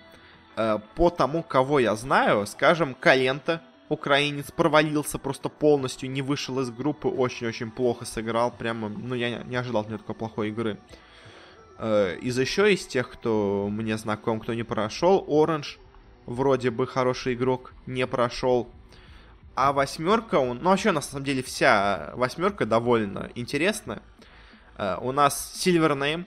[0.55, 6.69] Э, по тому, кого я знаю, скажем, Калента, украинец, провалился просто полностью, не вышел из
[6.69, 8.51] группы, очень-очень плохо сыграл.
[8.51, 10.77] Прямо, ну, я не ожидал от него такой плохой игры.
[11.77, 15.79] Э, из еще из тех, кто мне знаком, кто не прошел, Оранж
[16.25, 18.69] вроде бы хороший игрок, не прошел.
[19.55, 24.01] А восьмерка, ну вообще на самом деле вся восьмерка довольно интересная.
[24.77, 26.25] Э, у нас Silver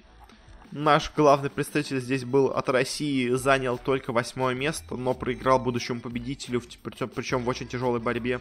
[0.72, 6.62] наш главный представитель здесь был от России, занял только восьмое место, но проиграл будущему победителю,
[6.82, 8.40] причем, причем в очень тяжелой борьбе.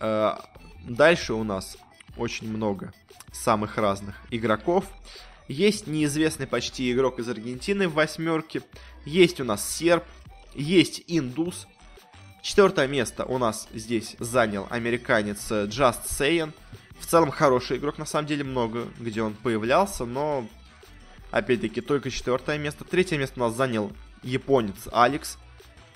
[0.00, 0.36] Э,
[0.84, 1.76] дальше у нас
[2.16, 2.92] очень много
[3.32, 4.84] самых разных игроков.
[5.48, 8.62] Есть неизвестный почти игрок из Аргентины в восьмерке.
[9.04, 10.04] Есть у нас серб.
[10.54, 11.66] Есть индус.
[12.42, 16.52] Четвертое место у нас здесь занял американец Just Saying.
[17.00, 20.46] В целом хороший игрок, на самом деле много, где он появлялся, но
[21.30, 22.84] опять-таки только четвертое место.
[22.84, 23.92] Третье место у нас занял
[24.22, 25.38] японец Алекс.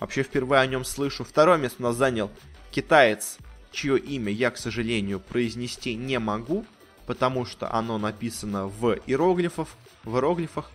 [0.01, 1.25] Вообще впервые о нем слышу.
[1.25, 2.31] Второе место у нас занял
[2.71, 3.39] китаец
[3.73, 6.65] чье имя я, к сожалению, произнести не могу,
[7.13, 9.69] потому что оно написано в иероглифах,
[10.03, 10.71] в иероглифах.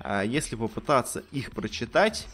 [0.00, 2.26] А если попытаться их прочитать,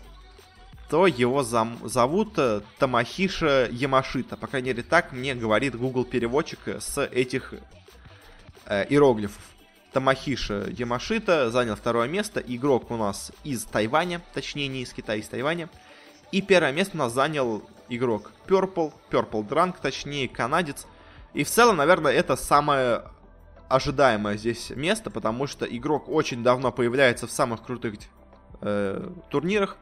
[0.91, 4.37] то его зам- зовут э, Тамахиша Ямашита.
[4.37, 7.55] По крайней мере, так мне говорит Google переводчик с этих
[8.67, 9.41] э, иероглифов.
[9.93, 12.41] Тамахиша Ямашита занял второе место.
[12.41, 15.71] Игрок у нас из Тайваня, точнее не из Китая, из Тайваня.
[16.33, 20.89] И первое место у нас занял игрок Purple, Purple Drunk, точнее канадец.
[21.35, 23.05] И в целом, наверное, это самое
[23.69, 27.95] ожидаемое здесь место, потому что игрок очень давно появляется в самых крутых
[28.61, 29.77] э, турнирах.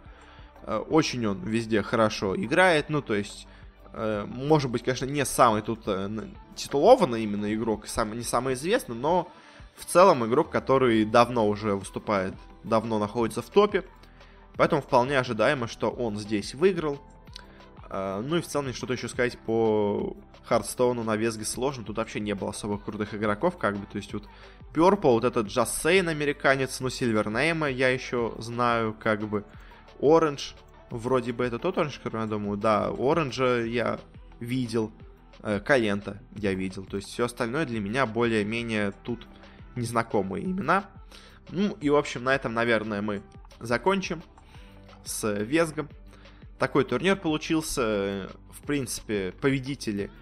[0.64, 3.47] Э, очень он везде хорошо играет, ну то есть,
[3.93, 6.09] э, может быть, конечно, не самый тут э,
[6.55, 9.30] титулованный именно игрок, сам, не самый известный, но
[9.76, 13.85] в целом игрок, который давно уже выступает, давно находится в топе.
[14.57, 17.01] Поэтому вполне ожидаемо, что он здесь выиграл.
[17.95, 21.84] А, ну и в целом что-то еще сказать по Хардстоуну на Весге сложно.
[21.84, 23.84] Тут вообще не было особо крутых игроков, как бы.
[23.84, 24.26] То есть вот
[24.72, 29.45] Purple, вот этот Джассейн американец, ну Сильвернейма я еще знаю, как бы.
[30.01, 30.55] Оранж,
[30.88, 34.01] вроде бы это тот Оранж, который я думаю, да, Оранжа я
[34.40, 34.90] видел.
[35.43, 36.86] Э, Калента я видел.
[36.86, 39.26] То есть все остальное для меня более-менее тут
[39.76, 40.86] незнакомые имена.
[41.51, 43.22] Ну и, в общем, на этом, наверное, мы
[43.61, 44.22] закончим
[45.05, 45.90] с Везгом.
[46.62, 48.30] Такой турнир получился.
[48.52, 50.12] В принципе, победители,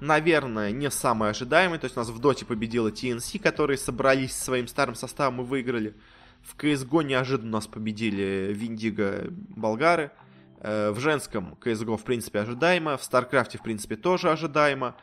[0.00, 1.78] наверное, не самые ожидаемые.
[1.78, 5.94] То есть у нас в Доте победила TNC, которые собрались своим старым составом и выиграли.
[6.40, 10.12] В CSGO неожиданно нас победили Виндиго болгары.
[10.60, 12.96] Э, в женском CSGO, в принципе, ожидаемо.
[12.96, 14.96] В StarCraft, в принципе, тоже ожидаемо.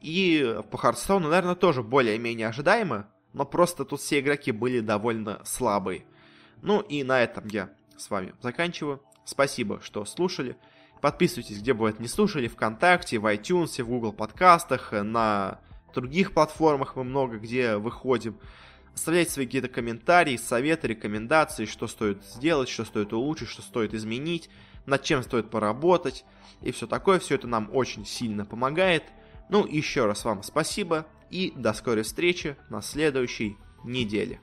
[0.00, 3.08] И по Хардстоуну, наверное, тоже более-менее ожидаемо.
[3.32, 6.04] Но просто тут все игроки были довольно слабые.
[6.62, 9.02] Ну и на этом я с вами заканчиваю.
[9.26, 10.56] Спасибо, что слушали.
[11.02, 15.60] Подписывайтесь, где бы это не слушали, ВКонтакте, в iTunes, в Google подкастах, на
[15.94, 18.38] других платформах мы много где выходим.
[18.94, 24.48] Оставляйте свои какие-то комментарии, советы, рекомендации, что стоит сделать, что стоит улучшить, что стоит изменить,
[24.86, 26.24] над чем стоит поработать
[26.62, 27.18] и все такое.
[27.18, 29.04] Все это нам очень сильно помогает.
[29.50, 34.40] Ну, еще раз вам спасибо и до скорой встречи на следующей неделе.